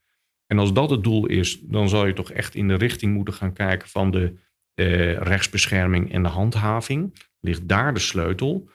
[0.45, 3.33] En als dat het doel is, dan zal je toch echt in de richting moeten
[3.33, 4.39] gaan kijken van de
[4.79, 7.27] uh, rechtsbescherming en de handhaving.
[7.39, 8.69] Ligt daar de sleutel.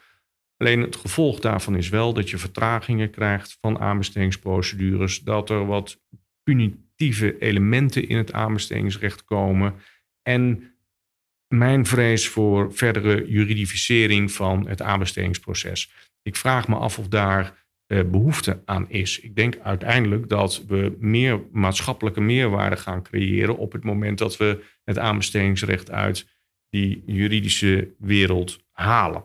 [0.57, 6.01] Alleen het gevolg daarvan is wel dat je vertragingen krijgt van aanbestedingsprocedures, dat er wat
[6.43, 9.75] punitieve elementen in het aanbestedingsrecht komen
[10.23, 10.75] en
[11.49, 15.93] mijn vrees voor verdere juridificering van het aanbestedingsproces.
[16.23, 19.21] Ik vraag me af of daar behoefte aan is.
[19.21, 24.65] Ik denk uiteindelijk dat we meer maatschappelijke meerwaarde gaan creëren op het moment dat we
[24.85, 26.27] het aanbestedingsrecht uit
[26.71, 29.25] die juridische wereld halen.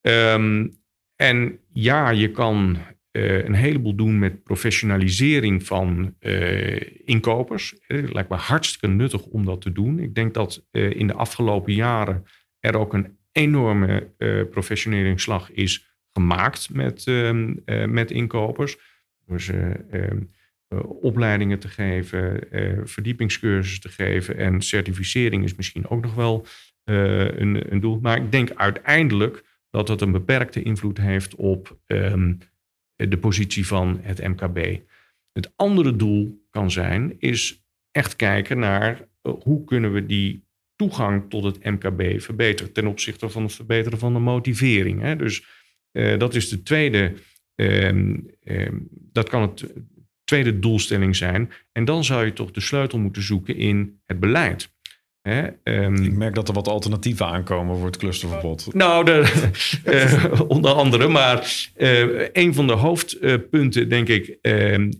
[0.00, 0.76] Um,
[1.16, 2.78] en ja, je kan
[3.12, 7.74] uh, een heleboel doen met professionalisering van uh, inkopers.
[7.86, 9.98] Het lijkt me hartstikke nuttig om dat te doen.
[9.98, 12.24] Ik denk dat in de afgelopen jaren
[12.60, 14.10] er ook een enorme
[14.50, 17.54] professioneringsslag is gemaakt met, ehm,
[17.92, 18.76] met inkopers.
[19.26, 20.20] Dus ehm,
[21.00, 22.40] opleidingen te geven,
[22.88, 26.46] verdiepingscursussen te geven en certificering is misschien ook nog wel
[26.84, 27.98] een, een, doel.
[28.00, 32.38] Maar ik denk uiteindelijk dat dat een beperkte invloed heeft op um,
[32.94, 34.80] de positie van het MKB.
[35.32, 41.44] Het andere doel kan zijn, is echt kijken naar hoe kunnen we die toegang tot
[41.44, 45.00] het MKB verbeteren ten opzichte van het verbeteren van de motivering.
[45.00, 45.16] Hè?
[45.16, 45.57] Dus
[45.92, 47.12] uh, dat is de tweede,
[47.54, 49.64] um, um, dat kan het
[50.24, 51.52] tweede doelstelling zijn.
[51.72, 54.76] En dan zou je toch de sleutel moeten zoeken in het beleid.
[55.20, 58.74] Hè, um, ik merk dat er wat alternatieven aankomen voor het clusterverbod.
[58.74, 59.48] Nou, de,
[59.86, 61.08] uh, onder andere.
[61.08, 64.38] Maar uh, een van de hoofdpunten, denk ik,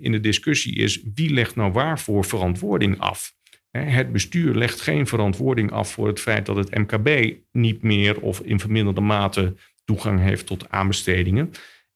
[0.00, 1.02] in de discussie is...
[1.14, 3.36] wie legt nou waarvoor verantwoording af?
[3.70, 8.40] Het bestuur legt geen verantwoording af voor het feit dat het MKB niet meer of
[8.40, 9.56] in verminderde mate
[9.88, 11.50] toegang heeft tot aanbestedingen.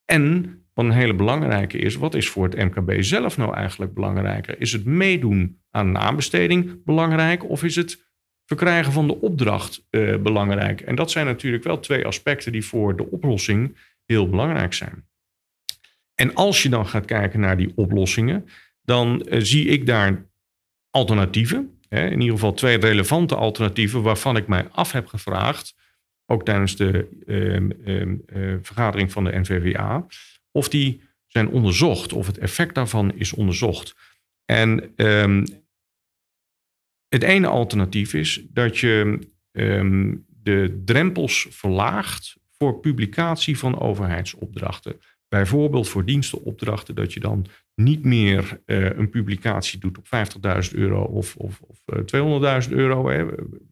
[0.04, 4.60] En wat een hele belangrijke is, wat is voor het MKB zelf nou eigenlijk belangrijker?
[4.60, 8.10] Is het meedoen aan een aanbesteding belangrijk of is het
[8.46, 10.80] verkrijgen van de opdracht uh, belangrijk.
[10.80, 13.76] En dat zijn natuurlijk wel twee aspecten die voor de oplossing
[14.06, 15.06] heel belangrijk zijn.
[16.14, 18.48] En als je dan gaat kijken naar die oplossingen,
[18.82, 20.26] dan uh, zie ik daar
[20.90, 21.78] alternatieven.
[21.88, 25.74] In ieder geval twee relevante alternatieven waarvan ik mij af heb gevraagd,
[26.32, 27.08] ook tijdens de
[28.34, 30.06] uh, vergadering van de NVWA,
[30.50, 33.94] of die zijn onderzocht, of het effect daarvan is onderzocht.
[34.44, 35.46] En ehm,
[37.08, 39.18] het ene alternatief is dat je
[40.42, 45.00] de drempels verlaagt voor publicatie van overheidsopdrachten.
[45.28, 50.06] Bijvoorbeeld voor dienstenopdrachten, dat je dan niet meer uh, een publicatie doet op
[50.70, 53.24] 50.000 euro of, of, of uh, 200.000 euro, hè,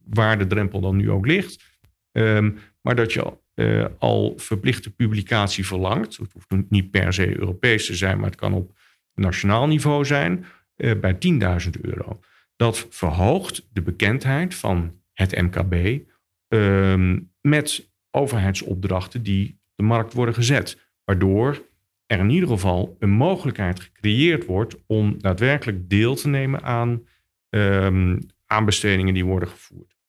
[0.05, 1.70] waar de drempel dan nu ook ligt.
[2.13, 6.17] Um, maar dat je uh, al verplichte publicatie verlangt.
[6.17, 8.79] Het hoeft niet per se Europees te zijn, maar het kan op
[9.15, 10.45] nationaal niveau zijn,
[10.77, 11.19] uh, bij
[11.65, 12.21] 10.000 euro.
[12.57, 16.01] Dat verhoogt de bekendheid van het MKB
[16.49, 20.79] um, met overheidsopdrachten die op de markt worden gezet.
[21.05, 21.63] Waardoor
[22.07, 27.07] er in ieder geval een mogelijkheid gecreëerd wordt om daadwerkelijk deel te nemen aan
[27.49, 30.00] um, aanbestedingen die worden gevoerd.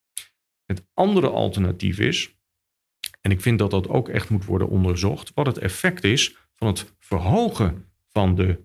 [0.76, 2.36] Het andere alternatief is,
[3.20, 6.66] en ik vind dat dat ook echt moet worden onderzocht, wat het effect is van
[6.66, 8.58] het verhogen van de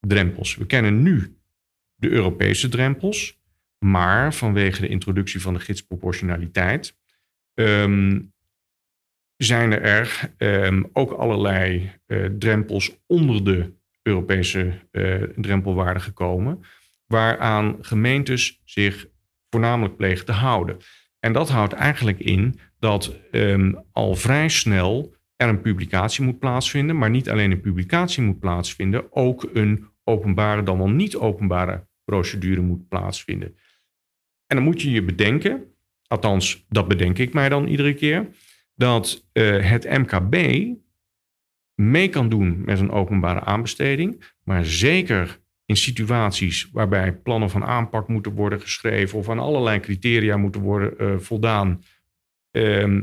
[0.00, 0.56] drempels.
[0.56, 1.38] We kennen nu
[1.94, 3.38] de Europese drempels.
[3.78, 6.96] Maar vanwege de introductie van de gidsproportionaliteit
[7.54, 8.32] um,
[9.36, 16.60] zijn er um, ook allerlei uh, drempels onder de Europese uh, drempelwaarde gekomen,
[17.06, 19.06] waaraan gemeentes zich
[19.50, 20.76] voornamelijk plegen te houden.
[21.20, 26.98] En dat houdt eigenlijk in dat um, al vrij snel er een publicatie moet plaatsvinden,
[26.98, 32.60] maar niet alleen een publicatie moet plaatsvinden, ook een openbare dan wel niet openbare procedure
[32.60, 33.56] moet plaatsvinden.
[34.46, 35.72] En dan moet je je bedenken
[36.08, 38.28] althans dat bedenk ik mij dan iedere keer,
[38.74, 40.36] dat het MKB
[41.74, 48.08] mee kan doen met een openbare aanbesteding, maar zeker in situaties waarbij plannen van aanpak
[48.08, 51.82] moeten worden geschreven of aan allerlei criteria moeten worden voldaan.
[52.50, 53.00] Ehm,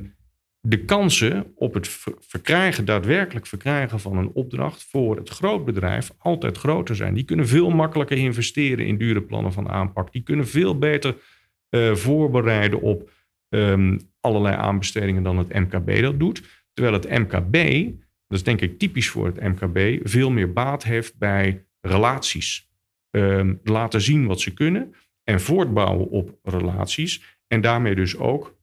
[0.67, 1.87] de kansen op het
[2.19, 7.13] verkrijgen, daadwerkelijk verkrijgen van een opdracht voor het grootbedrijf altijd groter zijn.
[7.13, 10.11] Die kunnen veel makkelijker investeren in dure plannen van aanpak.
[10.11, 11.15] Die kunnen veel beter
[11.69, 13.11] uh, voorbereiden op
[13.49, 16.43] um, allerlei aanbestedingen dan het MKB dat doet.
[16.73, 17.53] Terwijl het MKB,
[18.27, 22.69] dat is denk ik typisch voor het MKB, veel meer baat heeft bij relaties.
[23.11, 27.39] Um, laten zien wat ze kunnen en voortbouwen op relaties.
[27.47, 28.57] En daarmee dus ook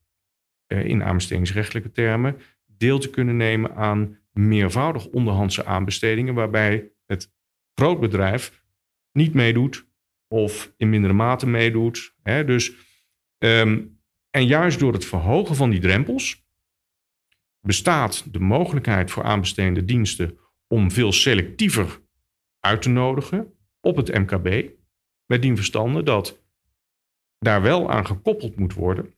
[0.67, 7.33] eh, in aanbestedingsrechtelijke termen deel te kunnen nemen aan meervoudig onderhandse aanbestedingen, waarbij het
[7.75, 8.65] grootbedrijf
[9.13, 9.87] niet meedoet
[10.29, 12.15] of in mindere mate meedoet.
[12.23, 12.45] Hè?
[12.45, 12.73] Dus,
[13.39, 14.01] um,
[14.31, 16.47] en juist door het verhogen van die drempels
[17.61, 22.02] bestaat de mogelijkheid voor aanbestedende diensten om veel selectiever
[22.63, 24.71] uit te nodigen op het MKB.
[25.27, 26.41] Met die verstande dat
[27.39, 29.15] daar wel aan gekoppeld moet worden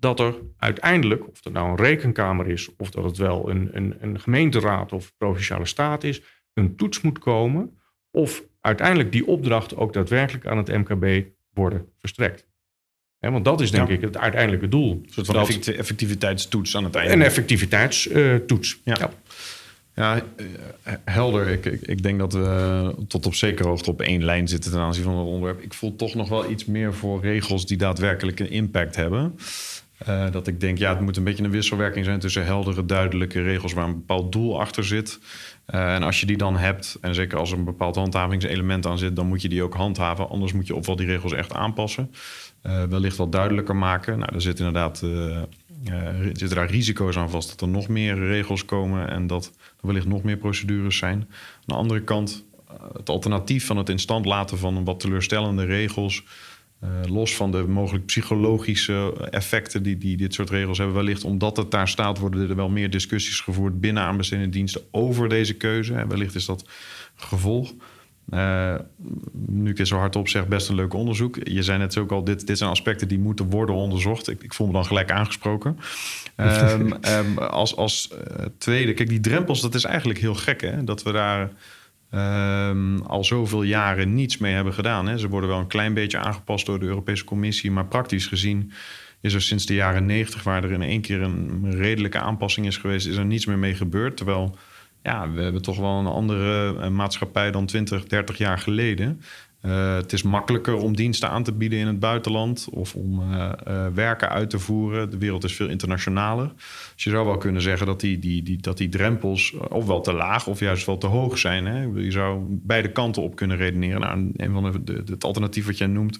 [0.00, 3.96] dat er uiteindelijk, of dat nou een rekenkamer is, of dat het wel een, een,
[4.00, 6.22] een gemeenteraad of provinciale staat is,
[6.54, 7.78] een toets moet komen
[8.10, 12.46] of uiteindelijk die opdrachten ook daadwerkelijk aan het MKB worden verstrekt.
[13.18, 14.92] want dat is denk ik het uiteindelijke doel.
[14.92, 17.12] Een soort van dat, effectiviteitstoets aan het einde.
[17.12, 18.80] Een effectiviteitstoets.
[18.84, 18.96] ja.
[18.98, 19.10] ja.
[19.94, 21.48] Ja, eh, helder.
[21.48, 25.04] Ik, ik, denk dat we tot op zekere hoogte op één lijn zitten ten aanzien
[25.04, 25.60] van het onderwerp.
[25.60, 29.38] Ik voel toch nog wel iets meer voor regels die daadwerkelijk een impact hebben.
[30.08, 33.42] Uh, dat ik denk, ja, het moet een beetje een wisselwerking zijn tussen heldere, duidelijke
[33.42, 35.18] regels waar een bepaald doel achter zit.
[35.74, 38.98] Uh, en als je die dan hebt, en zeker als er een bepaald handhavingselement aan
[38.98, 40.28] zit, dan moet je die ook handhaven.
[40.28, 42.10] Anders moet je ofwel die regels echt aanpassen,
[42.88, 44.18] wellicht wat duidelijker maken.
[44.18, 45.02] Nou, er zit inderdaad
[46.22, 49.46] zitten daar risico's aan vast dat er nog meer regels komen en dat
[49.80, 51.16] er wellicht nog meer procedures zijn.
[51.18, 51.28] Aan
[51.64, 52.44] de andere kant,
[52.92, 56.24] het alternatief van het in stand laten van wat teleurstellende regels
[56.84, 61.56] uh, los van de mogelijk psychologische effecten die, die dit soort regels hebben, wellicht omdat
[61.56, 65.94] het daar staat, worden er wel meer discussies gevoerd binnen aanbestedende diensten over deze keuze.
[65.94, 66.68] En wellicht is dat
[67.14, 67.72] gevolg.
[68.34, 68.74] Uh,
[69.32, 71.36] nu ik het zo hardop zeg, best een leuk onderzoek.
[71.42, 74.28] Je zei net ook al, dit, dit zijn aspecten die moeten worden onderzocht.
[74.28, 75.78] Ik, ik voel me dan gelijk aangesproken.
[76.36, 80.84] um, um, als als uh, tweede, kijk, die drempels, dat is eigenlijk heel gek, hè?
[80.84, 81.50] Dat we daar
[82.70, 85.08] um, al zoveel jaren niets mee hebben gedaan.
[85.08, 85.18] Hè.
[85.18, 88.72] Ze worden wel een klein beetje aangepast door de Europese Commissie, maar praktisch gezien
[89.20, 92.76] is er sinds de jaren 90, waar er in één keer een redelijke aanpassing is
[92.76, 94.16] geweest, is er niets meer mee gebeurd.
[94.16, 94.56] Terwijl
[95.02, 99.20] ja, we hebben toch wel een andere eh, maatschappij dan 20, 30 jaar geleden.
[99.64, 103.52] Uh, het is makkelijker om diensten aan te bieden in het buitenland of om uh,
[103.94, 105.10] werken uit te voeren.
[105.10, 106.52] De wereld is veel internationaler.
[106.94, 110.12] Dus je zou wel kunnen zeggen dat die, die, die, dat die drempels ofwel te
[110.12, 111.66] laag of juist wel te hoog zijn.
[111.66, 111.82] Hè?
[111.82, 114.00] Je zou beide kanten op kunnen redeneren.
[114.00, 116.18] Nou, een van de, het alternatief wat jij noemt,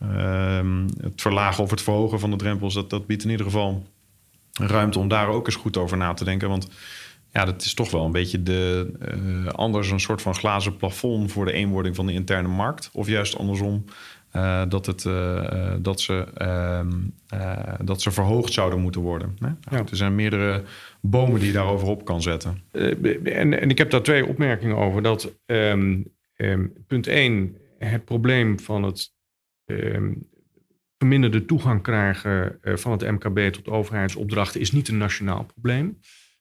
[0.00, 3.86] ehm, het verlagen of het verhogen van de drempels, dat, dat biedt in ieder geval
[4.52, 6.48] ruimte om daar ook eens goed over na te denken.
[6.48, 6.68] Want
[7.32, 8.90] ja, dat is toch wel een beetje de,
[9.44, 12.90] uh, anders een soort van glazen plafond voor de eenwording van de interne markt.
[12.92, 13.84] Of juist andersom,
[14.36, 16.92] uh, dat, het, uh, dat, ze, ehm,
[17.84, 19.36] dat ze verhoogd zouden moeten worden.
[19.38, 19.76] Hè?
[19.76, 19.84] Ja.
[19.90, 20.62] Er zijn meerdere
[21.00, 22.62] bomen die je daarover op kan zetten.
[23.24, 25.02] en, en ik heb daar twee opmerkingen over.
[25.02, 26.04] Dat um,
[26.36, 29.16] um, punt 1, het probleem van het
[30.98, 35.98] verminderde toegang krijgen van het MKB tot overheidsopdrachten is niet een nationaal probleem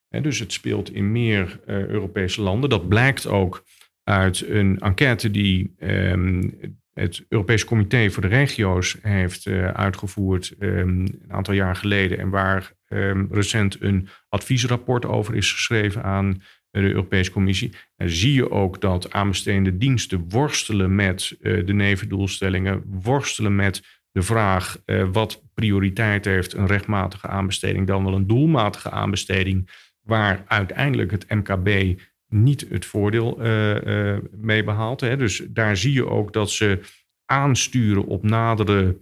[0.09, 2.69] dus het speelt in meer uh, Europese landen.
[2.69, 3.63] Dat blijkt ook
[4.03, 6.59] uit een enquête die um,
[6.93, 12.17] het Europees Comité voor de Regio's heeft uh, uitgevoerd um, een aantal jaar geleden.
[12.17, 16.41] En waar um, recent een adviesrapport over is geschreven aan
[16.71, 17.73] de Europese Commissie.
[17.95, 23.81] En zie je ook dat aanbestedende diensten worstelen met uh, de nevendoelstellingen, worstelen met
[24.11, 24.77] de vraag
[25.11, 29.69] wat prioriteit heeft, een rechtmatige aanbesteding dan wel een doelmatige aanbesteding
[30.07, 31.99] waar uiteindelijk het MKB
[32.29, 35.01] niet het voordeel uh, uh, mee behaalt.
[35.01, 35.17] Hè.
[35.17, 36.79] Dus daar zie je ook dat ze
[37.25, 38.97] aansturen op nadere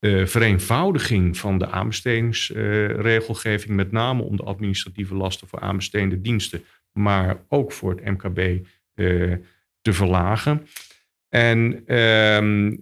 [0.00, 7.44] uh, vereenvoudiging van de aanbestedingsregelgeving, met name om de administratieve lasten voor aanbestedende diensten, maar
[7.48, 8.66] ook voor het MKB
[9.80, 10.66] te verlagen.
[11.28, 12.76] En ehm,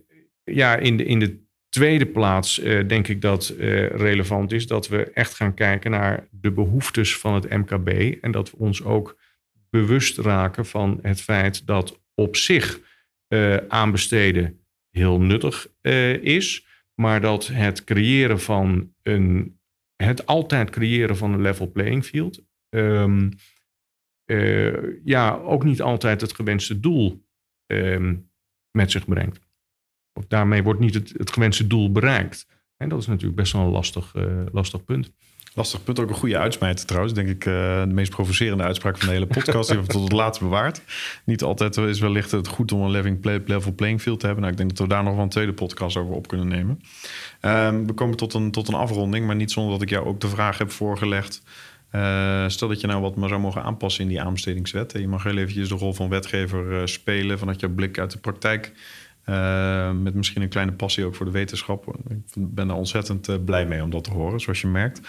[0.44, 1.45] ja, in de, in de
[1.76, 6.28] tweede plaats uh, denk ik dat uh, relevant is dat we echt gaan kijken naar
[6.30, 7.88] de behoeftes van het MKB
[8.22, 9.18] en dat we ons ook
[9.70, 12.80] bewust raken van het feit dat op zich
[13.28, 14.60] uh, aanbesteden
[14.90, 15.68] heel nuttig
[16.20, 19.58] is, maar dat het creëren van een,
[19.96, 23.28] het altijd creëren van een level playing field, ehm,
[24.26, 27.24] eh, ja, ook niet altijd het gewenste doel
[27.66, 28.16] ehm,
[28.70, 29.45] met zich brengt.
[30.16, 32.46] Of daarmee wordt niet het, het gewenste doel bereikt.
[32.76, 35.12] En dat is natuurlijk best wel een lastig, uh, lastig punt.
[35.54, 37.14] Lastig punt, ook een goede uitsmijter trouwens.
[37.14, 39.70] Denk ik uh, de meest provocerende uitspraak van de hele podcast.
[39.70, 40.82] die we tot het laatst bewaard.
[41.24, 42.90] Niet altijd is wellicht het goed om een
[43.44, 44.44] level playing field te hebben.
[44.44, 46.80] Nou, ik denk dat we daar nog wel een tweede podcast over op kunnen nemen.
[47.40, 50.20] Um, we komen tot een, tot een afronding, maar niet zonder dat ik jou ook
[50.20, 51.42] de vraag heb voorgelegd.
[51.92, 54.92] Uh, stel dat je nou wat maar zou mogen aanpassen in die aanbestedingswet.
[54.92, 58.72] Je mag heel eventjes de rol van wetgever spelen vanuit je blik uit de praktijk.
[59.28, 61.96] Uh, met misschien een kleine passie ook voor de wetenschap.
[62.08, 65.00] Ik ben er ontzettend blij mee om dat te horen, zoals je merkt.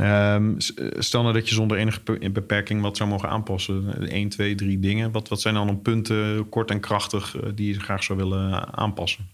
[0.00, 0.54] Ehm,
[0.98, 4.08] stel nou dat je zonder enige beperking wat zou mogen aanpassen.
[4.08, 5.12] 1, 2, 3 dingen.
[5.12, 9.28] Wat, wat zijn dan een punten, kort en krachtig, die je graag zou willen aanpassen?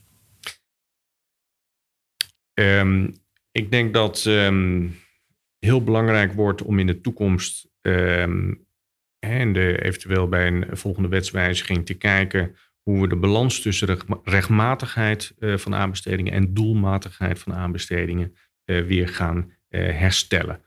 [2.54, 3.14] Um,
[3.52, 4.96] ik denk dat um,
[5.58, 7.68] heel belangrijk wordt om in de toekomst
[9.18, 12.56] en eventueel bij een volgende wetswijziging te kijken
[12.90, 18.34] hoe we de balans tussen rechtmatigheid uh, van aanbestedingen en doelmatigheid van aanbestedingen
[18.64, 20.60] uh, weer gaan uh, herstellen.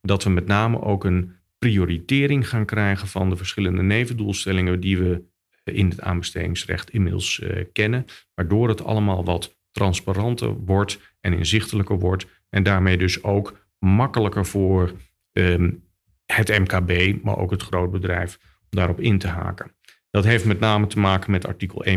[0.00, 5.22] Dat we met name ook een prioritering gaan krijgen van de verschillende nevendoelstellingen die we
[5.64, 7.42] in het aanbestedingsrecht inmiddels
[7.72, 14.46] kennen, waardoor het allemaal wat transparanter wordt en inzichtelijker wordt en daarmee dus ook makkelijker
[14.46, 14.92] voor
[15.32, 15.84] um,
[16.26, 19.74] het MKB, maar ook het grootbedrijf, om daarop in te haken.
[20.14, 21.92] Dat heeft met name te maken met artikel 1.4,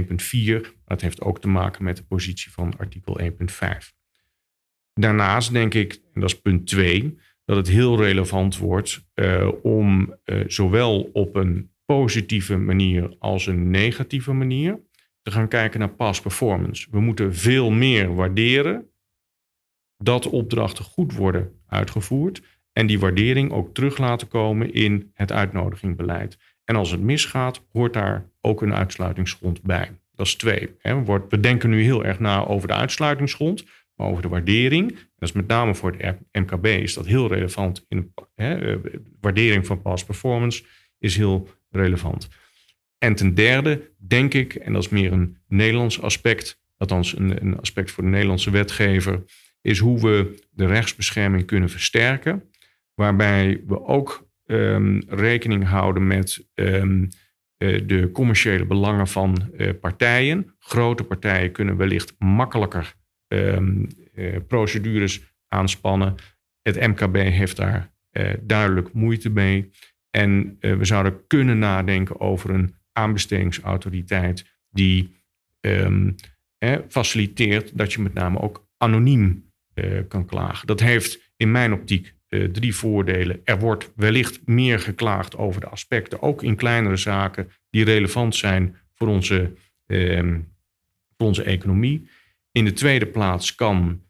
[0.61, 3.27] maar het heeft ook te maken met de positie van artikel 1.5.
[4.93, 10.15] Daarnaast denk ik, en dat is punt 2, dat het heel relevant wordt uh, om
[10.25, 14.79] uh, zowel op een positieve manier als een negatieve manier
[15.21, 16.87] te gaan kijken naar past performance.
[16.91, 18.89] We moeten veel meer waarderen
[19.97, 22.41] dat opdrachten goed worden uitgevoerd
[22.73, 26.37] en die waardering ook terug laten komen in het uitnodigingbeleid.
[26.67, 29.91] En als het misgaat, hoort daar ook een uitsluitingsgrond bij.
[30.15, 30.75] Dat is twee.
[31.29, 33.65] We denken nu heel erg na over de uitsluitingsgrond,
[33.95, 34.91] maar over de waardering.
[34.91, 37.85] Dat is met name voor het MKB is dat heel relevant.
[37.87, 40.63] In, hè, eh, waardering van past performance
[40.99, 42.27] is heel relevant.
[42.97, 47.59] En ten derde denk ik, en dat is meer een Nederlands aspect, althans een, een
[47.59, 49.23] aspect voor de Nederlandse wetgever,
[49.61, 52.43] is hoe we de rechtsbescherming kunnen versterken.
[52.93, 57.07] Waarbij we ook um, rekening houden met um,
[57.57, 60.55] uh, de commerciële belangen van uh, partijen.
[60.59, 62.93] Grote partijen kunnen wellicht makkelijker
[63.27, 66.15] um, uh, procedures aanspannen.
[66.61, 67.95] Het MKB heeft daar
[68.41, 69.69] duidelijk moeite mee.
[70.09, 75.15] En we zouden kunnen nadenken over een aanbestedingsautoriteit die
[76.87, 79.51] faciliteert dat je met name ook anoniem
[80.07, 80.67] kan klagen.
[80.67, 83.41] Dat heeft in mijn optiek uh, drie voordelen.
[83.43, 88.75] Er wordt wellicht meer geklaagd over de aspecten, ook in kleinere zaken die relevant zijn
[88.93, 89.53] voor onze,
[89.87, 90.35] uh,
[91.17, 92.09] voor onze economie.
[92.51, 94.01] In de tweede plaats kan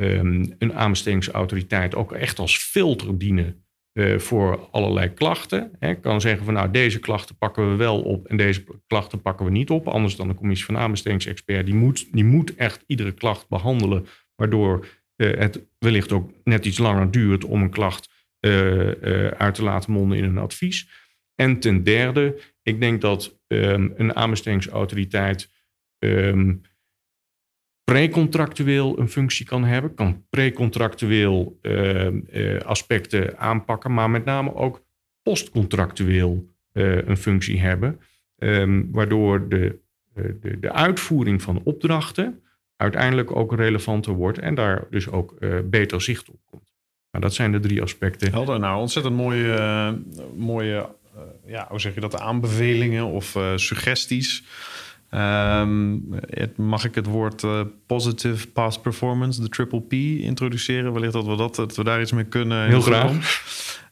[0.00, 5.70] um, een aanbestedingsautoriteit ook echt als filter dienen uh, voor allerlei klachten.
[5.80, 9.46] Ik kan zeggen van nou deze klachten pakken we wel op en deze klachten pakken
[9.46, 9.88] we niet op.
[9.88, 11.66] Anders dan de commissie van aanbestedingsexpert.
[11.66, 14.06] Die moet, die moet echt iedere klacht behandelen.
[14.34, 14.86] Waardoor
[15.16, 18.08] het wellicht ook net iets langer duurt om een klacht
[18.40, 20.88] uh, uh, uit te laten monden in een advies.
[21.34, 25.50] En ten derde, ik denk dat um, een aanbestedingsautoriteit
[25.98, 26.60] um,
[27.84, 31.60] precontractueel een functie kan hebben, kan precontractueel
[32.64, 34.84] aspecten aanpakken, maar met name ook
[35.22, 38.00] postcontractueel een functie hebben,
[38.90, 39.78] waardoor de,
[40.40, 42.42] de, de uitvoering van opdrachten
[42.84, 46.72] uiteindelijk ook relevanter wordt en daar dus ook uh, beter zicht op komt.
[47.10, 48.30] Nou, dat zijn de drie aspecten.
[48.30, 49.90] Helder, nou ontzettend mooie, uh,
[50.36, 54.44] mooie uh, ja, hoe zeg je dat, aanbevelingen of suggesties.
[55.10, 57.44] Um, het, mag ik het woord
[57.86, 60.92] positive past performance, de triple P, introduceren?
[60.92, 62.66] Wellicht dat we, dat, dat we daar iets mee kunnen.
[62.66, 63.12] Heel graag.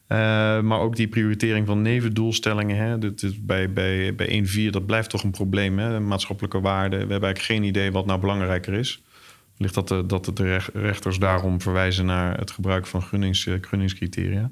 [0.07, 0.17] Uh,
[0.61, 2.77] maar ook die prioritering van nevendoelstellingen.
[2.77, 5.79] Hè, dat is bij, bij, bij 1.4, dat blijft toch een probleem.
[5.79, 5.99] Hè?
[5.99, 6.99] Maatschappelijke waarden.
[6.99, 9.01] We hebben eigenlijk geen idee wat nou belangrijker is.
[9.57, 14.51] Ligt dat de, dat de rechters daarom verwijzen naar het gebruik van gunnings, eh, gunningscriteria.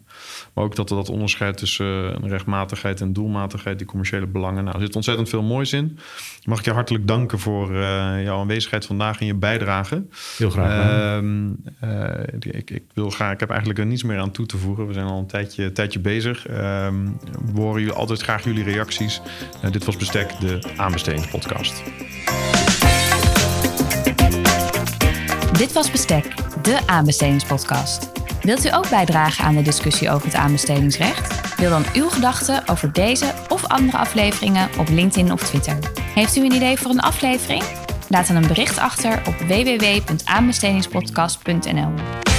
[0.54, 4.64] Maar ook dat er dat onderscheid tussen eh, rechtmatigheid en doelmatigheid, die commerciële belangen.
[4.64, 5.98] Nou, er zit ontzettend veel moois in.
[6.44, 10.06] Mag ik je hartelijk danken voor uh, jouw aanwezigheid vandaag en je bijdrage.
[10.38, 11.22] Heel graag.
[11.22, 11.30] Uh,
[11.84, 14.88] uh, ik, ik, wil graag, ik heb eigenlijk er niets meer aan toe te voegen.
[14.88, 16.48] We zijn al een tijdje, tijdje bezig.
[16.48, 17.06] Ehm,
[17.54, 19.22] we horen jullie altijd graag jullie reacties.
[19.72, 21.84] dit was Bestek, de aanbestedingspodcast.
[25.62, 26.34] Dit was Bestek,
[26.64, 28.12] de aanbestedingspodcast.
[28.42, 31.58] Wilt u ook bijdragen aan de discussie over het aanbestedingsrecht?
[31.58, 35.78] Deel dan uw gedachten over deze of andere afleveringen op LinkedIn of Twitter.
[36.02, 37.64] Heeft u een idee voor een aflevering?
[38.10, 42.31] Laat dan een bericht achter op www.aanbestedingspodcast.nl.